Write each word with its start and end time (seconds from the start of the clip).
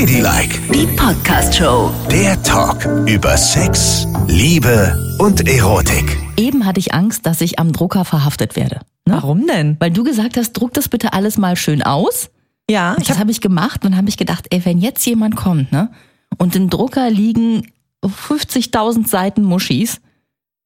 Ladylike, 0.00 0.60
Die 0.74 0.86
Podcast-Show. 0.94 1.90
der 2.10 2.42
Talk 2.42 2.84
über 3.08 3.34
Sex, 3.38 4.06
Liebe 4.26 4.94
und 5.18 5.48
Erotik. 5.48 6.18
Eben 6.36 6.66
hatte 6.66 6.80
ich 6.80 6.92
Angst, 6.92 7.24
dass 7.24 7.40
ich 7.40 7.58
am 7.58 7.72
Drucker 7.72 8.04
verhaftet 8.04 8.56
werde. 8.56 8.80
Ne? 9.06 9.14
Warum 9.14 9.46
denn? 9.46 9.78
Weil 9.80 9.90
du 9.90 10.04
gesagt 10.04 10.36
hast, 10.36 10.52
druck 10.52 10.74
das 10.74 10.90
bitte 10.90 11.14
alles 11.14 11.38
mal 11.38 11.56
schön 11.56 11.82
aus. 11.82 12.28
Ja, 12.68 12.94
ich 12.98 13.06
Das 13.06 13.16
hab, 13.16 13.20
habe 13.22 13.30
ich 13.30 13.40
gemacht 13.40 13.86
und 13.86 13.96
habe 13.96 14.10
ich 14.10 14.18
gedacht, 14.18 14.44
ey, 14.50 14.62
wenn 14.66 14.80
jetzt 14.80 15.06
jemand 15.06 15.34
kommt, 15.34 15.72
ne, 15.72 15.90
und 16.36 16.54
im 16.54 16.68
Drucker 16.68 17.08
liegen 17.08 17.66
50.000 18.04 19.08
Seiten 19.08 19.44
Muschis, 19.44 20.02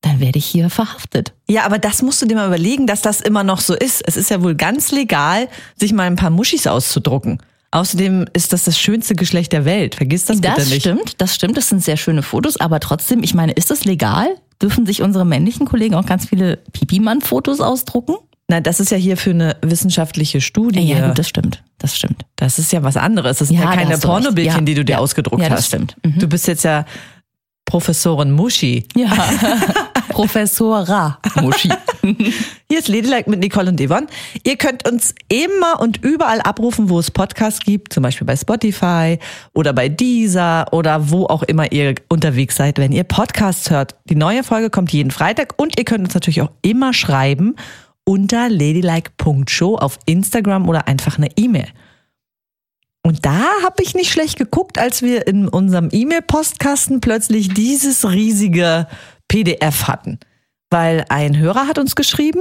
dann 0.00 0.18
werde 0.18 0.38
ich 0.40 0.46
hier 0.46 0.70
verhaftet. 0.70 1.34
ja, 1.48 1.64
aber 1.66 1.78
das 1.78 2.02
musst 2.02 2.20
du 2.20 2.26
dir 2.26 2.34
mal 2.34 2.48
überlegen, 2.48 2.88
dass 2.88 3.00
das 3.00 3.20
immer 3.20 3.44
noch 3.44 3.60
so 3.60 3.76
ist. 3.76 4.02
Es 4.08 4.16
ist 4.16 4.28
ja 4.28 4.42
wohl 4.42 4.56
ganz 4.56 4.90
legal, 4.90 5.46
sich 5.78 5.92
mal 5.92 6.08
ein 6.08 6.16
paar 6.16 6.30
Muschis 6.30 6.66
auszudrucken. 6.66 7.40
Außerdem 7.72 8.26
ist 8.32 8.52
das 8.52 8.64
das 8.64 8.78
schönste 8.78 9.14
Geschlecht 9.14 9.52
der 9.52 9.64
Welt. 9.64 9.94
Vergiss 9.94 10.24
das, 10.24 10.40
Das 10.40 10.56
bitte 10.56 10.68
nicht. 10.70 10.80
stimmt, 10.82 11.14
das 11.20 11.34
stimmt, 11.34 11.56
das 11.56 11.68
sind 11.68 11.82
sehr 11.84 11.96
schöne 11.96 12.22
Fotos, 12.22 12.58
aber 12.58 12.80
trotzdem, 12.80 13.22
ich 13.22 13.32
meine, 13.34 13.52
ist 13.52 13.70
das 13.70 13.84
legal? 13.84 14.26
Dürfen 14.60 14.86
sich 14.86 15.02
unsere 15.02 15.24
männlichen 15.24 15.66
Kollegen 15.66 15.94
auch 15.94 16.04
ganz 16.04 16.26
viele 16.28 16.56
Pipi-Mann-Fotos 16.72 17.60
ausdrucken? 17.60 18.16
Nein, 18.48 18.64
das 18.64 18.80
ist 18.80 18.90
ja 18.90 18.96
hier 18.96 19.16
für 19.16 19.30
eine 19.30 19.56
wissenschaftliche 19.62 20.40
Studie. 20.40 20.80
Ja, 20.80 21.06
gut, 21.08 21.18
das 21.20 21.28
stimmt, 21.28 21.62
das 21.78 21.96
stimmt. 21.96 22.24
Das 22.34 22.58
ist 22.58 22.72
ja 22.72 22.82
was 22.82 22.96
anderes. 22.96 23.38
Das 23.38 23.46
sind 23.48 23.56
Ja, 23.58 23.64
ja, 23.70 23.76
keine 23.76 23.92
hast. 23.92 24.02
Pornobildchen, 24.02 24.58
Ja. 24.60 24.64
die 24.64 24.74
du 24.74 24.84
dir 24.84 24.92
Ja. 24.94 24.98
ausgedruckt 24.98 25.40
Ja, 25.40 25.48
das 25.48 25.58
hast. 25.60 25.66
stimmt. 25.68 25.96
Mhm. 26.04 26.18
Du 26.18 26.26
bist 26.26 26.48
jetzt 26.48 26.64
ja 26.64 26.84
Professorin 27.70 28.32
Muschi. 28.32 28.82
Ja, 28.96 29.10
Professora 30.08 31.20
Muschi. 31.40 31.70
Hier 32.68 32.78
ist 32.80 32.88
Ladylike 32.88 33.30
mit 33.30 33.38
Nicole 33.38 33.70
und 33.70 33.80
Yvonne. 33.80 34.08
Ihr 34.42 34.56
könnt 34.56 34.90
uns 34.90 35.14
immer 35.28 35.80
und 35.80 36.02
überall 36.02 36.40
abrufen, 36.40 36.88
wo 36.88 36.98
es 36.98 37.12
Podcasts 37.12 37.60
gibt, 37.60 37.92
zum 37.92 38.02
Beispiel 38.02 38.26
bei 38.26 38.34
Spotify 38.34 39.20
oder 39.52 39.72
bei 39.72 39.88
Deezer 39.88 40.66
oder 40.72 41.10
wo 41.10 41.26
auch 41.26 41.44
immer 41.44 41.70
ihr 41.70 41.94
unterwegs 42.08 42.56
seid, 42.56 42.78
wenn 42.78 42.90
ihr 42.90 43.04
Podcasts 43.04 43.70
hört. 43.70 43.94
Die 44.06 44.16
neue 44.16 44.42
Folge 44.42 44.68
kommt 44.68 44.92
jeden 44.92 45.12
Freitag 45.12 45.54
und 45.56 45.78
ihr 45.78 45.84
könnt 45.84 46.04
uns 46.04 46.14
natürlich 46.14 46.42
auch 46.42 46.50
immer 46.62 46.92
schreiben 46.92 47.54
unter 48.02 48.48
ladylike.show 48.48 49.76
auf 49.76 49.96
Instagram 50.06 50.68
oder 50.68 50.88
einfach 50.88 51.18
eine 51.18 51.28
E-Mail. 51.36 51.68
Und 53.02 53.24
da 53.24 53.40
habe 53.64 53.82
ich 53.82 53.94
nicht 53.94 54.12
schlecht 54.12 54.38
geguckt, 54.38 54.78
als 54.78 55.02
wir 55.02 55.26
in 55.26 55.48
unserem 55.48 55.88
E-Mail-Postkasten 55.90 57.00
plötzlich 57.00 57.48
dieses 57.54 58.08
riesige 58.08 58.86
PDF 59.28 59.84
hatten. 59.88 60.18
Weil 60.70 61.04
ein 61.08 61.36
Hörer 61.36 61.66
hat 61.66 61.78
uns 61.78 61.96
geschrieben, 61.96 62.40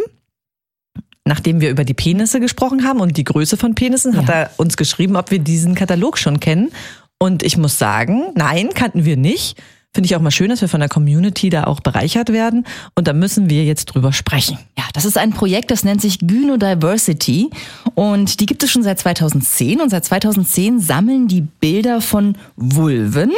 nachdem 1.25 1.61
wir 1.61 1.69
über 1.69 1.85
die 1.85 1.93
Penisse 1.93 2.39
gesprochen 2.39 2.83
haben 2.83 2.99
und 2.99 3.15
die 3.17 3.23
Größe 3.23 3.55
von 3.57 3.73
Penissen, 3.75 4.17
hat 4.17 4.27
Ja. 4.27 4.33
er 4.33 4.51
uns 4.57 4.75
geschrieben, 4.77 5.15
ob 5.15 5.31
wir 5.31 5.39
diesen 5.39 5.75
Katalog 5.75 6.17
schon 6.17 6.39
kennen. 6.39 6.71
Und 7.19 7.43
ich 7.43 7.57
muss 7.57 7.77
sagen, 7.77 8.31
nein, 8.35 8.69
kannten 8.73 9.05
wir 9.05 9.17
nicht. 9.17 9.61
Finde 9.93 10.05
ich 10.05 10.15
auch 10.15 10.21
mal 10.21 10.29
schön, 10.29 10.49
dass 10.49 10.61
wir 10.61 10.67
von 10.67 10.81
der 10.81 10.89
Community 10.89 11.49
da 11.49 11.63
auch 11.63 11.79
bereichert 11.79 12.31
werden. 12.31 12.65
Und 12.95 13.07
da 13.07 13.13
müssen 13.13 13.49
wir 13.49 13.65
jetzt 13.65 13.85
drüber 13.85 14.13
sprechen. 14.13 14.59
Ja, 14.77 14.83
das 14.93 15.03
ist 15.03 15.17
ein 15.17 15.31
Projekt, 15.31 15.71
das 15.71 15.83
nennt 15.83 16.01
sich 16.01 16.19
Gynodiversity 16.19 17.49
und 17.95 18.39
die 18.39 18.45
gibt 18.45 18.61
es 18.61 18.69
schon 18.69 18.83
seit 18.83 18.99
2010 18.99 19.81
und 19.81 19.89
seit 19.89 20.05
2010 20.05 20.79
sammeln 20.79 21.27
die 21.27 21.41
Bilder 21.41 22.01
von 22.01 22.37
Vulven, 22.55 23.31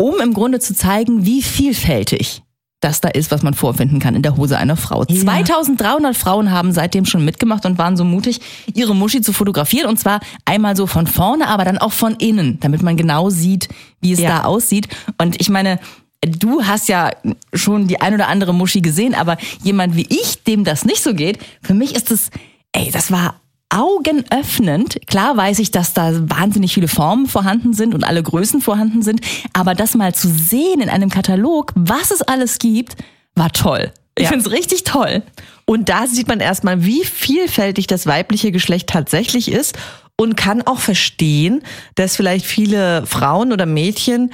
um 0.00 0.20
im 0.20 0.34
Grunde 0.34 0.58
zu 0.58 0.74
zeigen, 0.74 1.24
wie 1.24 1.42
vielfältig 1.42 2.42
das 2.82 3.00
da 3.00 3.08
ist, 3.08 3.30
was 3.30 3.42
man 3.42 3.54
vorfinden 3.54 4.00
kann 4.00 4.14
in 4.14 4.22
der 4.22 4.36
Hose 4.36 4.58
einer 4.58 4.76
Frau. 4.76 5.04
2300 5.04 6.16
Frauen 6.16 6.50
haben 6.50 6.72
seitdem 6.72 7.04
schon 7.06 7.24
mitgemacht 7.24 7.64
und 7.64 7.78
waren 7.78 7.96
so 7.96 8.04
mutig, 8.04 8.40
ihre 8.74 8.94
Muschi 8.94 9.22
zu 9.22 9.32
fotografieren 9.32 9.88
und 9.88 9.98
zwar 9.98 10.20
einmal 10.44 10.76
so 10.76 10.86
von 10.86 11.06
vorne, 11.06 11.48
aber 11.48 11.64
dann 11.64 11.78
auch 11.78 11.92
von 11.92 12.14
innen, 12.16 12.58
damit 12.60 12.82
man 12.82 12.96
genau 12.96 13.30
sieht, 13.30 13.68
wie 14.00 14.12
es 14.12 14.18
Ja. 14.20 14.28
da 14.28 14.44
aussieht. 14.44 14.88
Und 15.16 15.40
ich 15.40 15.48
meine, 15.48 15.78
du 16.22 16.64
hast 16.64 16.88
ja 16.88 17.10
schon 17.54 17.86
die 17.86 18.00
ein 18.00 18.14
oder 18.14 18.28
andere 18.28 18.52
Muschi 18.52 18.80
gesehen, 18.80 19.14
aber 19.14 19.36
jemand 19.62 19.96
wie 19.96 20.06
ich, 20.10 20.42
dem 20.44 20.64
das 20.64 20.84
nicht 20.84 21.02
so 21.02 21.14
geht, 21.14 21.38
für 21.62 21.74
mich 21.74 21.94
ist 21.94 22.10
es, 22.10 22.30
ey, 22.72 22.90
das 22.90 23.10
war 23.12 23.36
augenöffnend. 23.72 24.98
Klar 25.06 25.36
weiß 25.36 25.58
ich, 25.58 25.70
dass 25.70 25.94
da 25.94 26.12
wahnsinnig 26.28 26.74
viele 26.74 26.88
Formen 26.88 27.26
vorhanden 27.26 27.72
sind 27.72 27.94
und 27.94 28.04
alle 28.04 28.22
Größen 28.22 28.60
vorhanden 28.60 29.02
sind, 29.02 29.20
aber 29.52 29.74
das 29.74 29.94
mal 29.94 30.14
zu 30.14 30.28
sehen 30.28 30.80
in 30.80 30.88
einem 30.88 31.10
Katalog, 31.10 31.72
was 31.74 32.10
es 32.10 32.22
alles 32.22 32.58
gibt, 32.58 32.96
war 33.34 33.50
toll. 33.52 33.92
Ich 34.16 34.24
Ja. 34.24 34.30
find's 34.30 34.50
richtig 34.50 34.84
toll. 34.84 35.22
Und 35.64 35.88
da 35.88 36.06
sieht 36.06 36.28
man 36.28 36.40
erstmal, 36.40 36.84
wie 36.84 37.04
vielfältig 37.04 37.86
das 37.86 38.06
weibliche 38.06 38.52
Geschlecht 38.52 38.88
tatsächlich 38.88 39.50
ist 39.50 39.78
und 40.16 40.36
kann 40.36 40.62
auch 40.62 40.78
verstehen, 40.78 41.62
dass 41.94 42.16
vielleicht 42.16 42.44
viele 42.44 43.06
Frauen 43.06 43.52
oder 43.52 43.64
Mädchen 43.64 44.32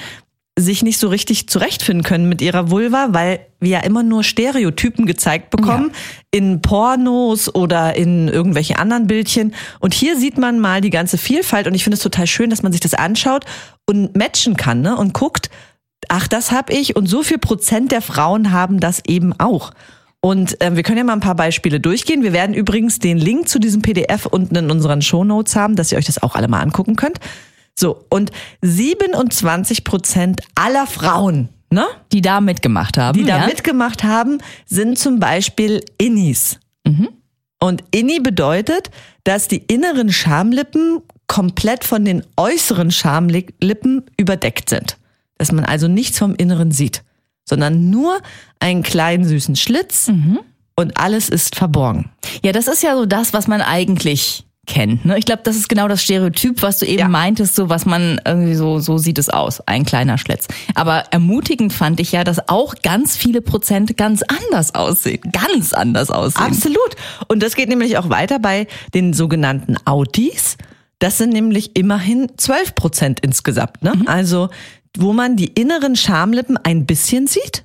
sich 0.61 0.83
nicht 0.83 0.99
so 0.99 1.09
richtig 1.09 1.49
zurechtfinden 1.49 2.03
können 2.03 2.29
mit 2.29 2.43
ihrer 2.43 2.71
Vulva, 2.71 3.09
weil 3.11 3.41
wir 3.61 3.71
ja 3.71 3.81
immer 3.81 4.03
nur 4.03 4.23
Stereotypen 4.23 5.07
gezeigt 5.07 5.51
bekommen 5.51 5.93
in 6.31 6.63
Pornos 6.63 7.55
oder 7.55 7.97
in 7.97 8.29
irgendwelche 8.29 8.79
anderen 8.79 9.07
Bildchen. 9.07 9.55
Und 9.81 9.95
hier 9.95 10.17
sieht 10.17 10.39
man 10.39 10.59
mal 10.59 10.81
die 10.81 10.91
ganze 10.91 11.19
Vielfalt 11.19 11.67
und 11.67 11.75
ich 11.75 11.85
finde 11.85 11.97
es 11.97 12.03
total 12.03 12.27
schön, 12.27 12.51
dass 12.51 12.63
man 12.63 12.73
sich 12.73 12.81
das 12.81 12.95
anschaut 12.95 13.45
und 13.87 14.17
matchen 14.17 14.57
kann 14.57 14.81
ne? 14.81 14.97
und 14.97 15.15
guckt, 15.15 15.51
ach, 16.09 16.29
das 16.29 16.53
hab 16.53 16.71
ich 16.71 16.97
und 16.97 17.07
so 17.07 17.23
viel 17.23 17.39
Prozent 17.39 17.93
der 17.93 18.03
Frauen 18.03 18.53
haben 18.53 18.81
das 18.81 19.03
eben 19.07 19.33
auch. 19.39 19.73
Und 20.21 20.61
äh, 20.61 20.75
wir 20.75 20.83
können 20.83 20.99
ja 20.99 21.05
mal 21.05 21.13
ein 21.13 21.21
paar 21.21 21.37
Beispiele 21.37 21.79
durchgehen. 21.79 22.23
Wir 22.23 22.33
werden 22.33 22.55
übrigens 22.55 22.99
den 22.99 23.19
Link 23.19 23.49
zu 23.49 23.61
diesem 23.61 23.83
PDF 23.83 24.27
unten 24.27 24.57
in 24.57 24.71
unseren 24.71 25.01
Shownotes 25.01 25.55
haben, 25.55 25.77
dass 25.77 25.93
ihr 25.93 25.99
euch 25.99 26.07
das 26.07 26.21
auch 26.23 26.35
alle 26.35 26.49
mal 26.49 26.61
angucken 26.61 26.97
könnt. 26.97 27.21
So, 27.79 28.05
und 28.11 28.33
27 28.63 29.85
Prozent 29.85 30.41
aller 30.57 30.87
Frauen, 30.89 31.49
ne, 31.71 31.87
Die 32.13 32.21
da 32.23 32.41
mitgemacht 32.41 32.99
haben. 32.99 33.17
die 33.17 33.25
da 33.25 33.39
ja? 33.39 33.47
mitgemacht 33.47 34.03
haben, 34.03 34.39
sind 34.67 34.99
zum 34.99 35.21
Beispiel 35.21 35.85
Innis. 35.97 36.59
Und 37.61 37.85
Inni 37.93 38.19
bedeutet, 38.19 38.91
dass 39.25 39.47
die 39.47 39.59
inneren 39.59 40.11
Schamlippen 40.11 41.03
komplett 41.29 41.85
von 41.85 42.05
den 42.05 42.25
äußeren 42.37 42.91
Schamlippen 42.91 44.05
überdeckt 44.17 44.71
sind. 44.71 44.97
Dass 45.37 45.53
man 45.53 45.65
also 45.65 45.87
nichts 45.87 46.19
vom 46.19 46.35
Inneren 46.35 46.73
sieht, 46.73 47.05
sondern 47.45 47.91
nur 47.91 48.19
einen 48.59 48.83
kleinen 48.83 49.25
süßen 49.25 49.55
Schlitz 49.55 50.11
und 50.77 50.99
alles 50.99 51.29
ist 51.29 51.55
verborgen. 51.55 52.11
Ja, 52.43 52.51
das 52.53 52.67
ist 52.67 52.83
ja 52.83 52.97
so 52.97 53.07
das, 53.07 53.33
was 53.35 53.47
man 53.47 53.61
eigentlich 53.61 54.47
kennt. 54.69 55.05
Ne? 55.05 55.19
Ich 55.19 55.25
glaube, 55.25 55.41
das 55.45 55.57
ist 55.57 55.69
genau 55.69 55.89
das 55.89 56.01
Stereotyp, 56.03 56.63
was 56.63 56.79
du 56.79 56.87
eben 56.87 56.99
Ja. 57.01 57.09
meintest, 57.09 57.57
so 57.57 57.69
was 57.69 57.85
man 57.87 58.21
irgendwie 58.25 58.55
so, 58.55 58.79
so 58.79 58.99
sieht 58.99 59.19
es 59.19 59.29
aus, 59.29 59.61
ein 59.67 59.85
kleiner 59.85 60.19
Schlitz. 60.19 60.47
Aber 60.77 61.05
ermutigend 61.11 61.73
fand 61.73 61.99
ich 61.99 62.13
ja, 62.13 62.23
dass 62.23 62.49
auch 62.49 62.75
ganz 62.85 63.17
viele 63.17 63.41
Prozent 63.43 63.97
ganz 63.97 64.23
anders 64.23 64.75
aussehen. 64.77 65.21
Ganz 65.33 65.73
anders 65.73 66.11
aussehen. 66.13 66.45
Absolut. 66.45 66.95
Und 67.27 67.43
das 67.43 67.57
geht 67.57 67.69
nämlich 67.69 67.99
auch 67.99 68.09
weiter 68.11 68.39
bei 68.39 68.69
den 68.95 69.13
sogenannten 69.13 69.77
Autis. 69.85 70.57
Das 71.01 71.19
sind 71.19 71.33
nämlich 71.33 71.75
immerhin 71.77 72.29
12 72.37 72.75
Prozent 72.77 73.21
insgesamt. 73.21 73.83
Ne? 73.83 73.93
Also 74.07 74.51
wo 74.97 75.13
man 75.13 75.37
die 75.37 75.47
inneren 75.49 75.95
Schamlippen 75.97 76.57
ein 76.57 76.85
bisschen 76.87 77.27
sieht, 77.29 77.65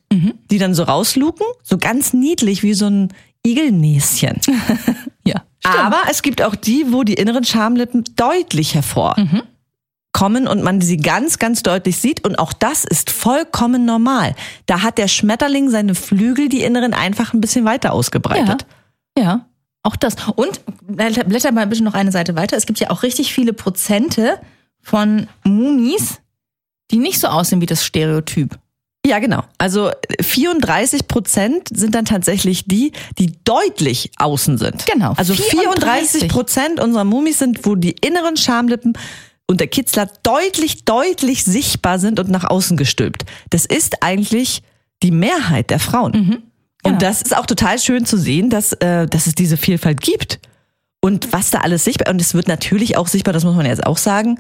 die 0.52 0.58
dann 0.60 0.76
so 0.76 0.84
rausluken, 0.84 1.46
so 1.64 1.78
ganz 1.78 2.14
niedlich 2.14 2.62
wie 2.64 2.74
so 2.76 2.86
ein 2.88 3.10
Igelnäschen. 3.46 4.40
Ja. 5.26 5.42
Aber 5.64 6.04
es 6.10 6.22
gibt 6.22 6.42
auch 6.42 6.56
die, 6.56 6.92
wo 6.92 7.04
die 7.04 7.14
inneren 7.14 7.44
Schamlippen 7.44 8.04
deutlich 8.16 8.76
hervorkommen 8.76 10.48
und 10.48 10.64
man 10.64 10.82
sie 10.82 10.98
ganz, 10.98 11.40
ganz 11.40 11.64
deutlich 11.64 11.98
sieht. 11.98 12.26
Und 12.26 12.38
auch 12.38 12.54
das 12.54 12.84
ist 12.86 13.10
vollkommen 13.10 13.86
normal. 13.86 14.36
Da 14.66 14.82
hat 14.82 14.98
der 14.98 15.08
Schmetterling 15.08 15.70
seine 15.70 15.96
Flügel, 15.96 16.50
die 16.50 16.64
inneren, 16.64 16.94
einfach 16.94 17.34
ein 17.34 17.42
bisschen 17.42 17.66
weiter 17.66 17.94
ausgebreitet. 17.94 18.66
Ja, 19.18 19.24
ja, 19.24 19.46
auch 19.84 19.96
das. 19.96 20.16
Und 20.36 20.62
blätter 20.82 21.24
blätter 21.24 21.52
mal 21.52 21.68
bitte 21.68 21.84
noch 21.84 21.94
eine 21.94 22.12
Seite 22.12 22.36
weiter. 22.36 22.58
Es 22.58 22.66
gibt 22.66 22.80
ja 22.80 22.90
auch 22.90 23.04
richtig 23.04 23.34
viele 23.34 23.54
Prozente 23.54 24.40
von 24.82 25.28
Mumis, 25.44 26.20
die 26.92 26.98
nicht 26.98 27.20
so 27.20 27.28
aussehen 27.28 27.62
wie 27.62 27.66
das 27.66 27.86
Stereotyp. 27.86 28.60
Ja, 29.06 29.20
genau. 29.20 29.44
Also 29.58 29.92
34 30.22 31.08
Prozent 31.10 31.68
sind 31.76 31.94
dann 31.94 32.06
tatsächlich 32.06 32.66
die, 32.66 32.94
die 33.20 33.34
deutlich 33.44 34.12
außen 34.18 34.58
sind. 34.58 34.86
Genau, 34.86 35.14
Also 35.18 35.34
34 35.34 36.30
Prozent 36.30 36.80
unserer 36.80 37.04
Mumis 37.04 37.40
sind, 37.40 37.66
wo 37.66 37.76
die 37.76 37.92
inneren 38.00 38.38
Schamlippen 38.38 38.94
und 39.46 39.60
der 39.60 39.68
Kitzler 39.68 40.10
deutlich, 40.24 40.86
deutlich 40.86 41.44
sichtbar 41.44 42.00
sind 42.00 42.20
und 42.20 42.30
nach 42.30 42.46
außen 42.46 42.78
gestülpt. 42.78 43.26
Das 43.50 43.66
ist 43.66 44.02
eigentlich 44.02 44.64
die 45.04 45.12
Mehrheit 45.12 45.70
der 45.70 45.80
Frauen. 45.80 46.14
genau. 46.14 46.40
Und 46.86 47.02
das 47.02 47.22
ist 47.22 47.36
auch 47.36 47.46
total 47.46 47.80
schön 47.80 48.06
zu 48.06 48.18
sehen, 48.18 48.50
dass, 48.50 48.72
äh, 48.74 49.06
dass 49.06 49.28
es 49.28 49.36
diese 49.36 49.58
Vielfalt 49.58 50.00
gibt. 50.00 50.40
Und 51.02 51.34
was 51.34 51.50
da 51.50 51.60
alles 51.60 51.84
sichtbar, 51.84 52.14
und 52.14 52.22
es 52.22 52.34
wird 52.34 52.48
natürlich 52.48 52.96
auch 52.96 53.08
sichtbar, 53.08 53.34
das 53.34 53.44
muss 53.44 53.56
man 53.58 53.66
jetzt 53.66 53.86
auch 53.86 53.98
sagen, 53.98 54.40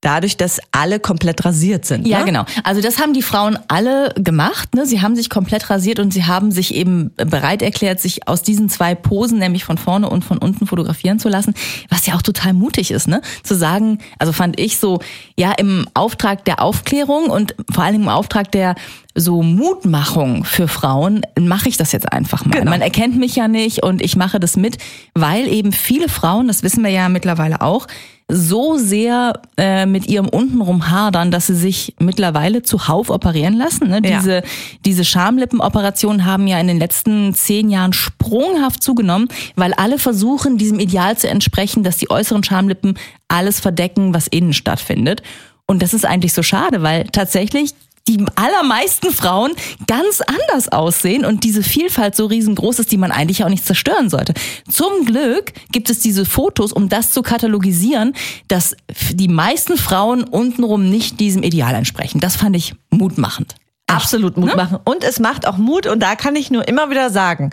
dadurch, 0.00 0.36
dass 0.36 0.60
alle 0.72 0.98
komplett 0.98 1.44
rasiert 1.44 1.84
sind. 1.84 2.06
Ja, 2.06 2.20
ne? 2.20 2.24
genau. 2.24 2.44
Also 2.64 2.80
das 2.80 2.98
haben 2.98 3.12
die 3.12 3.22
Frauen 3.22 3.58
alle 3.68 4.14
gemacht. 4.16 4.74
Ne? 4.74 4.86
Sie 4.86 5.02
haben 5.02 5.14
sich 5.14 5.28
komplett 5.28 5.68
rasiert 5.68 5.98
und 5.98 6.12
sie 6.12 6.24
haben 6.24 6.52
sich 6.52 6.74
eben 6.74 7.10
bereit 7.16 7.60
erklärt, 7.60 8.00
sich 8.00 8.26
aus 8.26 8.42
diesen 8.42 8.68
zwei 8.68 8.94
Posen, 8.94 9.38
nämlich 9.38 9.64
von 9.64 9.76
vorne 9.76 10.08
und 10.08 10.24
von 10.24 10.38
unten 10.38 10.66
fotografieren 10.66 11.18
zu 11.18 11.28
lassen, 11.28 11.54
was 11.90 12.06
ja 12.06 12.14
auch 12.14 12.22
total 12.22 12.54
mutig 12.54 12.90
ist, 12.90 13.08
ne? 13.08 13.20
Zu 13.42 13.54
sagen, 13.54 13.98
also 14.18 14.32
fand 14.32 14.58
ich 14.58 14.78
so, 14.78 15.00
ja, 15.36 15.52
im 15.52 15.86
Auftrag 15.94 16.44
der 16.44 16.62
Aufklärung 16.62 17.26
und 17.26 17.54
vor 17.70 17.84
allem 17.84 18.02
im 18.02 18.08
Auftrag 18.08 18.50
der 18.52 18.74
so 19.14 19.42
Mutmachung 19.42 20.44
für 20.44 20.68
Frauen 20.68 21.22
mache 21.38 21.68
ich 21.68 21.76
das 21.76 21.92
jetzt 21.92 22.12
einfach 22.12 22.44
mal. 22.44 22.58
Genau. 22.58 22.70
Man 22.70 22.80
erkennt 22.80 23.16
mich 23.16 23.36
ja 23.36 23.48
nicht 23.48 23.82
und 23.82 24.02
ich 24.02 24.16
mache 24.16 24.38
das 24.38 24.56
mit, 24.56 24.78
weil 25.14 25.48
eben 25.48 25.72
viele 25.72 26.08
Frauen, 26.08 26.46
das 26.46 26.62
wissen 26.62 26.84
wir 26.84 26.90
ja 26.90 27.08
mittlerweile 27.08 27.60
auch, 27.60 27.86
so 28.32 28.76
sehr 28.76 29.40
äh, 29.56 29.86
mit 29.86 30.06
ihrem 30.06 30.28
untenrum 30.28 30.90
hadern, 30.90 31.32
dass 31.32 31.48
sie 31.48 31.56
sich 31.56 31.94
mittlerweile 31.98 32.62
zuhauf 32.62 33.10
operieren 33.10 33.54
lassen. 33.54 33.88
Ne? 33.88 34.00
Ja. 34.04 34.18
Diese, 34.18 34.42
diese 34.84 35.04
Schamlippenoperationen 35.04 36.24
haben 36.24 36.46
ja 36.46 36.60
in 36.60 36.68
den 36.68 36.78
letzten 36.78 37.34
zehn 37.34 37.70
Jahren 37.70 37.92
sprunghaft 37.92 38.84
zugenommen, 38.84 39.28
weil 39.56 39.74
alle 39.74 39.98
versuchen, 39.98 40.58
diesem 40.58 40.78
Ideal 40.78 41.18
zu 41.18 41.28
entsprechen, 41.28 41.82
dass 41.82 41.96
die 41.96 42.10
äußeren 42.10 42.44
Schamlippen 42.44 42.96
alles 43.26 43.58
verdecken, 43.58 44.14
was 44.14 44.28
innen 44.28 44.52
stattfindet. 44.52 45.22
Und 45.66 45.82
das 45.82 45.94
ist 45.94 46.04
eigentlich 46.04 46.32
so 46.32 46.42
schade, 46.42 46.82
weil 46.82 47.04
tatsächlich 47.04 47.74
die 48.16 48.24
allermeisten 48.34 49.10
Frauen 49.12 49.52
ganz 49.86 50.20
anders 50.20 50.68
aussehen 50.68 51.24
und 51.24 51.44
diese 51.44 51.62
Vielfalt 51.62 52.16
so 52.16 52.26
riesengroß 52.26 52.80
ist, 52.80 52.92
die 52.92 52.96
man 52.96 53.12
eigentlich 53.12 53.44
auch 53.44 53.48
nicht 53.48 53.64
zerstören 53.64 54.10
sollte. 54.10 54.34
Zum 54.68 55.04
Glück 55.04 55.52
gibt 55.72 55.90
es 55.90 56.00
diese 56.00 56.24
Fotos, 56.24 56.72
um 56.72 56.88
das 56.88 57.12
zu 57.12 57.22
katalogisieren, 57.22 58.14
dass 58.48 58.76
die 59.12 59.28
meisten 59.28 59.76
Frauen 59.76 60.24
untenrum 60.24 60.88
nicht 60.90 61.20
diesem 61.20 61.42
Ideal 61.42 61.74
entsprechen. 61.74 62.20
Das 62.20 62.36
fand 62.36 62.56
ich 62.56 62.74
mutmachend. 62.90 63.54
Absolut 63.86 64.36
Mut 64.36 64.54
machen. 64.54 64.78
Und 64.84 65.04
es 65.04 65.18
macht 65.18 65.46
auch 65.46 65.56
Mut 65.56 65.86
und 65.86 66.00
da 66.00 66.14
kann 66.14 66.36
ich 66.36 66.50
nur 66.50 66.66
immer 66.68 66.90
wieder 66.90 67.10
sagen, 67.10 67.50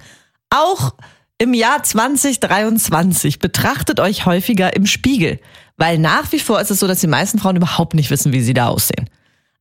auch 0.49 0.93
im 1.39 1.53
Jahr 1.53 1.83
2023 1.83 3.39
betrachtet 3.39 3.99
euch 3.99 4.25
häufiger 4.25 4.75
im 4.75 4.85
Spiegel, 4.85 5.39
weil 5.77 5.99
nach 5.99 6.31
wie 6.31 6.39
vor 6.39 6.59
ist 6.59 6.71
es 6.71 6.79
so, 6.79 6.87
dass 6.87 6.99
die 6.99 7.07
meisten 7.07 7.39
Frauen 7.39 7.55
überhaupt 7.55 7.93
nicht 7.93 8.09
wissen, 8.09 8.33
wie 8.33 8.41
sie 8.41 8.53
da 8.53 8.67
aussehen. 8.67 9.09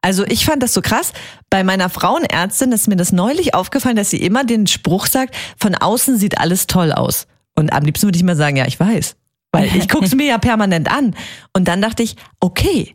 Also 0.06 0.24
ich 0.24 0.44
fand 0.44 0.62
das 0.62 0.72
so 0.72 0.82
krass. 0.82 1.12
Bei 1.50 1.64
meiner 1.64 1.90
Frauenärztin 1.90 2.70
ist 2.70 2.86
mir 2.86 2.94
das 2.94 3.10
neulich 3.10 3.54
aufgefallen, 3.54 3.96
dass 3.96 4.08
sie 4.08 4.22
immer 4.22 4.44
den 4.44 4.68
Spruch 4.68 5.06
sagt, 5.06 5.34
von 5.58 5.74
außen 5.74 6.16
sieht 6.16 6.38
alles 6.38 6.68
toll 6.68 6.92
aus. 6.92 7.26
Und 7.56 7.72
am 7.72 7.82
liebsten 7.82 8.06
würde 8.06 8.16
ich 8.16 8.22
mal 8.22 8.36
sagen, 8.36 8.56
ja, 8.56 8.68
ich 8.68 8.78
weiß. 8.78 9.16
Weil 9.50 9.64
ich 9.76 9.88
gucke 9.88 10.04
es 10.04 10.14
mir 10.14 10.26
ja 10.26 10.38
permanent 10.38 10.88
an. 10.88 11.16
Und 11.52 11.66
dann 11.66 11.82
dachte 11.82 12.04
ich, 12.04 12.14
okay, 12.38 12.92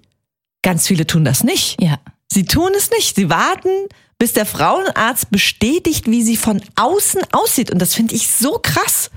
ganz 0.62 0.88
viele 0.88 1.06
tun 1.06 1.26
das 1.26 1.44
nicht. 1.44 1.82
Ja. 1.82 2.00
Sie 2.32 2.46
tun 2.46 2.72
es 2.78 2.90
nicht. 2.92 3.18
Sie 3.18 3.30
warten, 3.30 3.90
bis 4.18 4.32
der 4.32 4.46
Frauenarzt 4.46 5.32
bestätigt, 5.32 6.10
wie 6.10 6.24
sie 6.24 6.38
von 6.38 6.62
außen 6.78 7.24
aussieht. 7.34 7.72
Und 7.72 7.80
das 7.80 7.94
finde 7.94 8.16
ich 8.16 8.30
so 8.30 8.58
krass. 8.64 9.12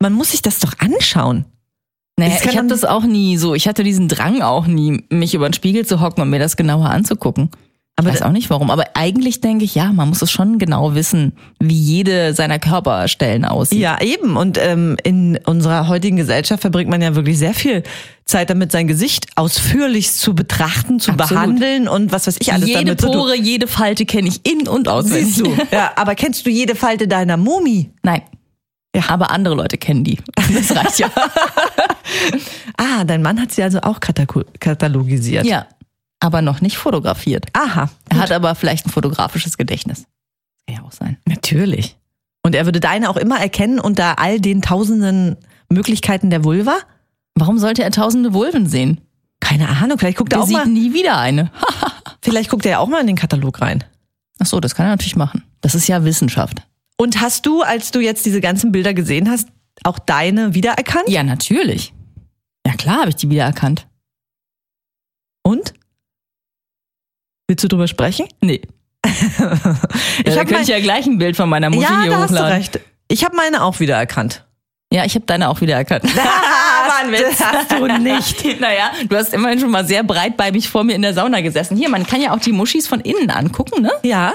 Man 0.00 0.14
muss 0.14 0.30
sich 0.30 0.40
das 0.40 0.60
doch 0.60 0.78
anschauen. 0.78 1.44
Naja, 2.16 2.36
ich 2.44 2.56
habe 2.56 2.68
das 2.68 2.84
auch 2.84 3.02
nie 3.04 3.36
so. 3.36 3.54
Ich 3.54 3.66
hatte 3.66 3.82
diesen 3.82 4.08
Drang 4.08 4.42
auch 4.42 4.66
nie, 4.66 5.02
mich 5.10 5.34
über 5.34 5.48
den 5.48 5.52
Spiegel 5.52 5.84
zu 5.84 6.00
hocken 6.00 6.22
und 6.22 6.30
mir 6.30 6.38
das 6.38 6.56
genauer 6.56 6.86
anzugucken. 6.90 7.50
Aber 7.96 8.08
ich 8.08 8.14
weiß 8.14 8.22
auch 8.22 8.32
nicht 8.32 8.50
warum. 8.50 8.70
Aber 8.72 8.84
eigentlich 8.94 9.40
denke 9.40 9.64
ich, 9.64 9.76
ja, 9.76 9.92
man 9.92 10.08
muss 10.08 10.20
es 10.20 10.30
schon 10.32 10.58
genau 10.58 10.96
wissen, 10.96 11.32
wie 11.60 11.78
jede 11.78 12.34
seiner 12.34 12.58
Körperstellen 12.58 13.44
aussieht. 13.44 13.78
Ja, 13.78 14.00
eben. 14.00 14.36
Und 14.36 14.58
ähm, 14.58 14.96
in 15.04 15.38
unserer 15.44 15.86
heutigen 15.86 16.16
Gesellschaft 16.16 16.62
verbringt 16.62 16.90
man 16.90 17.00
ja 17.02 17.14
wirklich 17.14 17.38
sehr 17.38 17.54
viel 17.54 17.84
Zeit 18.24 18.50
damit, 18.50 18.72
sein 18.72 18.88
Gesicht 18.88 19.28
ausführlich 19.36 20.10
zu 20.10 20.34
betrachten, 20.34 20.98
zu 20.98 21.12
Absolut. 21.12 21.30
behandeln 21.44 21.86
und 21.86 22.10
was 22.10 22.26
weiß 22.26 22.38
ich 22.40 22.52
alles 22.52 22.66
jede 22.66 22.80
damit 22.80 23.00
tun. 23.00 23.12
Pore, 23.12 23.36
jede 23.36 23.68
Falte 23.68 24.06
kenne 24.06 24.28
ich 24.28 24.40
in- 24.44 24.66
und 24.66 24.88
auswendig. 24.88 25.36
Siehst 25.36 25.46
du. 25.46 25.56
Ja, 25.70 25.92
aber 25.94 26.16
kennst 26.16 26.46
du 26.46 26.50
jede 26.50 26.74
Falte 26.74 27.06
deiner 27.06 27.36
Mumie? 27.36 27.90
Nein. 28.02 28.22
Ja. 28.94 29.02
Aber 29.08 29.30
andere 29.30 29.54
Leute 29.54 29.78
kennen 29.78 30.04
die. 30.04 30.18
Das 30.52 30.74
reicht 30.76 30.98
ja. 30.98 31.10
Ah, 32.76 33.04
dein 33.04 33.22
Mann 33.22 33.40
hat 33.40 33.52
sie 33.52 33.62
also 33.62 33.80
auch 33.80 34.00
katalogisiert. 34.00 35.46
ja. 35.46 35.66
Aber 36.20 36.40
noch 36.40 36.62
nicht 36.62 36.78
fotografiert. 36.78 37.46
Aha. 37.52 37.90
Er 38.08 38.16
hat 38.16 38.32
aber 38.32 38.54
vielleicht 38.54 38.86
ein 38.86 38.90
fotografisches 38.90 39.58
Gedächtnis. 39.58 40.06
Kann 40.66 40.76
ja 40.76 40.82
auch 40.82 40.92
sein. 40.92 41.18
Natürlich. 41.26 41.98
Und 42.42 42.54
er 42.54 42.64
würde 42.64 42.80
deine 42.80 43.10
auch 43.10 43.18
immer 43.18 43.38
erkennen 43.38 43.78
unter 43.78 44.18
all 44.18 44.40
den 44.40 44.62
tausenden 44.62 45.36
Möglichkeiten 45.68 46.30
der 46.30 46.42
Vulva? 46.44 46.78
Warum 47.34 47.58
sollte 47.58 47.82
er 47.82 47.90
tausende 47.90 48.32
Vulven 48.32 48.66
sehen? 48.66 49.00
Keine 49.40 49.68
Ahnung, 49.68 49.98
vielleicht 49.98 50.16
guckt 50.16 50.32
er 50.32 50.40
auch 50.40 50.46
sieht 50.46 50.56
mal, 50.56 50.66
nie 50.66 50.94
wieder 50.94 51.18
eine. 51.18 51.50
vielleicht 52.22 52.48
guckt 52.48 52.64
er 52.64 52.72
ja 52.72 52.78
auch 52.78 52.88
mal 52.88 53.00
in 53.00 53.06
den 53.06 53.16
Katalog 53.16 53.60
rein. 53.60 53.84
Ach 54.38 54.46
so, 54.46 54.60
das 54.60 54.74
kann 54.74 54.86
er 54.86 54.90
natürlich 54.90 55.16
machen. 55.16 55.42
Das 55.60 55.74
ist 55.74 55.88
ja 55.88 56.04
Wissenschaft. 56.04 56.62
Und 56.96 57.20
hast 57.20 57.46
du, 57.46 57.62
als 57.62 57.90
du 57.90 58.00
jetzt 58.00 58.24
diese 58.24 58.40
ganzen 58.40 58.72
Bilder 58.72 58.94
gesehen 58.94 59.28
hast, 59.30 59.48
auch 59.82 59.98
deine 59.98 60.54
wiedererkannt? 60.54 61.08
Ja, 61.08 61.22
natürlich. 61.22 61.92
Ja, 62.66 62.74
klar 62.74 63.00
habe 63.00 63.10
ich 63.10 63.16
die 63.16 63.28
wiedererkannt. 63.30 63.86
Und? 65.42 65.74
Willst 67.48 67.64
du 67.64 67.68
drüber 67.68 67.88
sprechen? 67.88 68.26
Nee. 68.40 68.62
Ich 70.24 70.26
ja, 70.28 70.34
da 70.36 70.40
könnte 70.40 70.54
mein- 70.54 70.62
ich 70.62 70.68
ja 70.68 70.80
gleich 70.80 71.06
ein 71.06 71.18
Bild 71.18 71.36
von 71.36 71.48
meiner 71.48 71.68
Mutter 71.70 71.82
Ja, 71.90 72.02
hier 72.02 72.10
da 72.12 72.18
hast 72.20 72.30
du 72.30 72.36
hochladen. 72.36 72.56
recht. 72.56 72.80
Ich 73.08 73.24
habe 73.24 73.36
meine 73.36 73.62
auch 73.62 73.78
wiedererkannt. 73.80 74.46
Ja, 74.92 75.04
ich 75.04 75.14
habe 75.14 75.26
deine 75.26 75.50
auch 75.50 75.60
wiedererkannt. 75.60 76.04
Mann, 76.14 77.12
das 77.12 77.38
hast 77.44 77.72
du 77.72 77.86
nicht. 77.98 78.60
naja, 78.60 78.92
du 79.08 79.16
hast 79.16 79.34
immerhin 79.34 79.58
schon 79.60 79.70
mal 79.70 79.84
sehr 79.86 80.02
breitbeibig 80.04 80.68
vor 80.68 80.84
mir 80.84 80.94
in 80.94 81.02
der 81.02 81.12
Sauna 81.12 81.40
gesessen. 81.42 81.76
Hier, 81.76 81.88
man 81.90 82.06
kann 82.06 82.20
ja 82.22 82.32
auch 82.32 82.38
die 82.38 82.52
Muschis 82.52 82.86
von 82.88 83.00
innen 83.00 83.30
angucken, 83.30 83.82
ne? 83.82 83.90
Ja. 84.04 84.32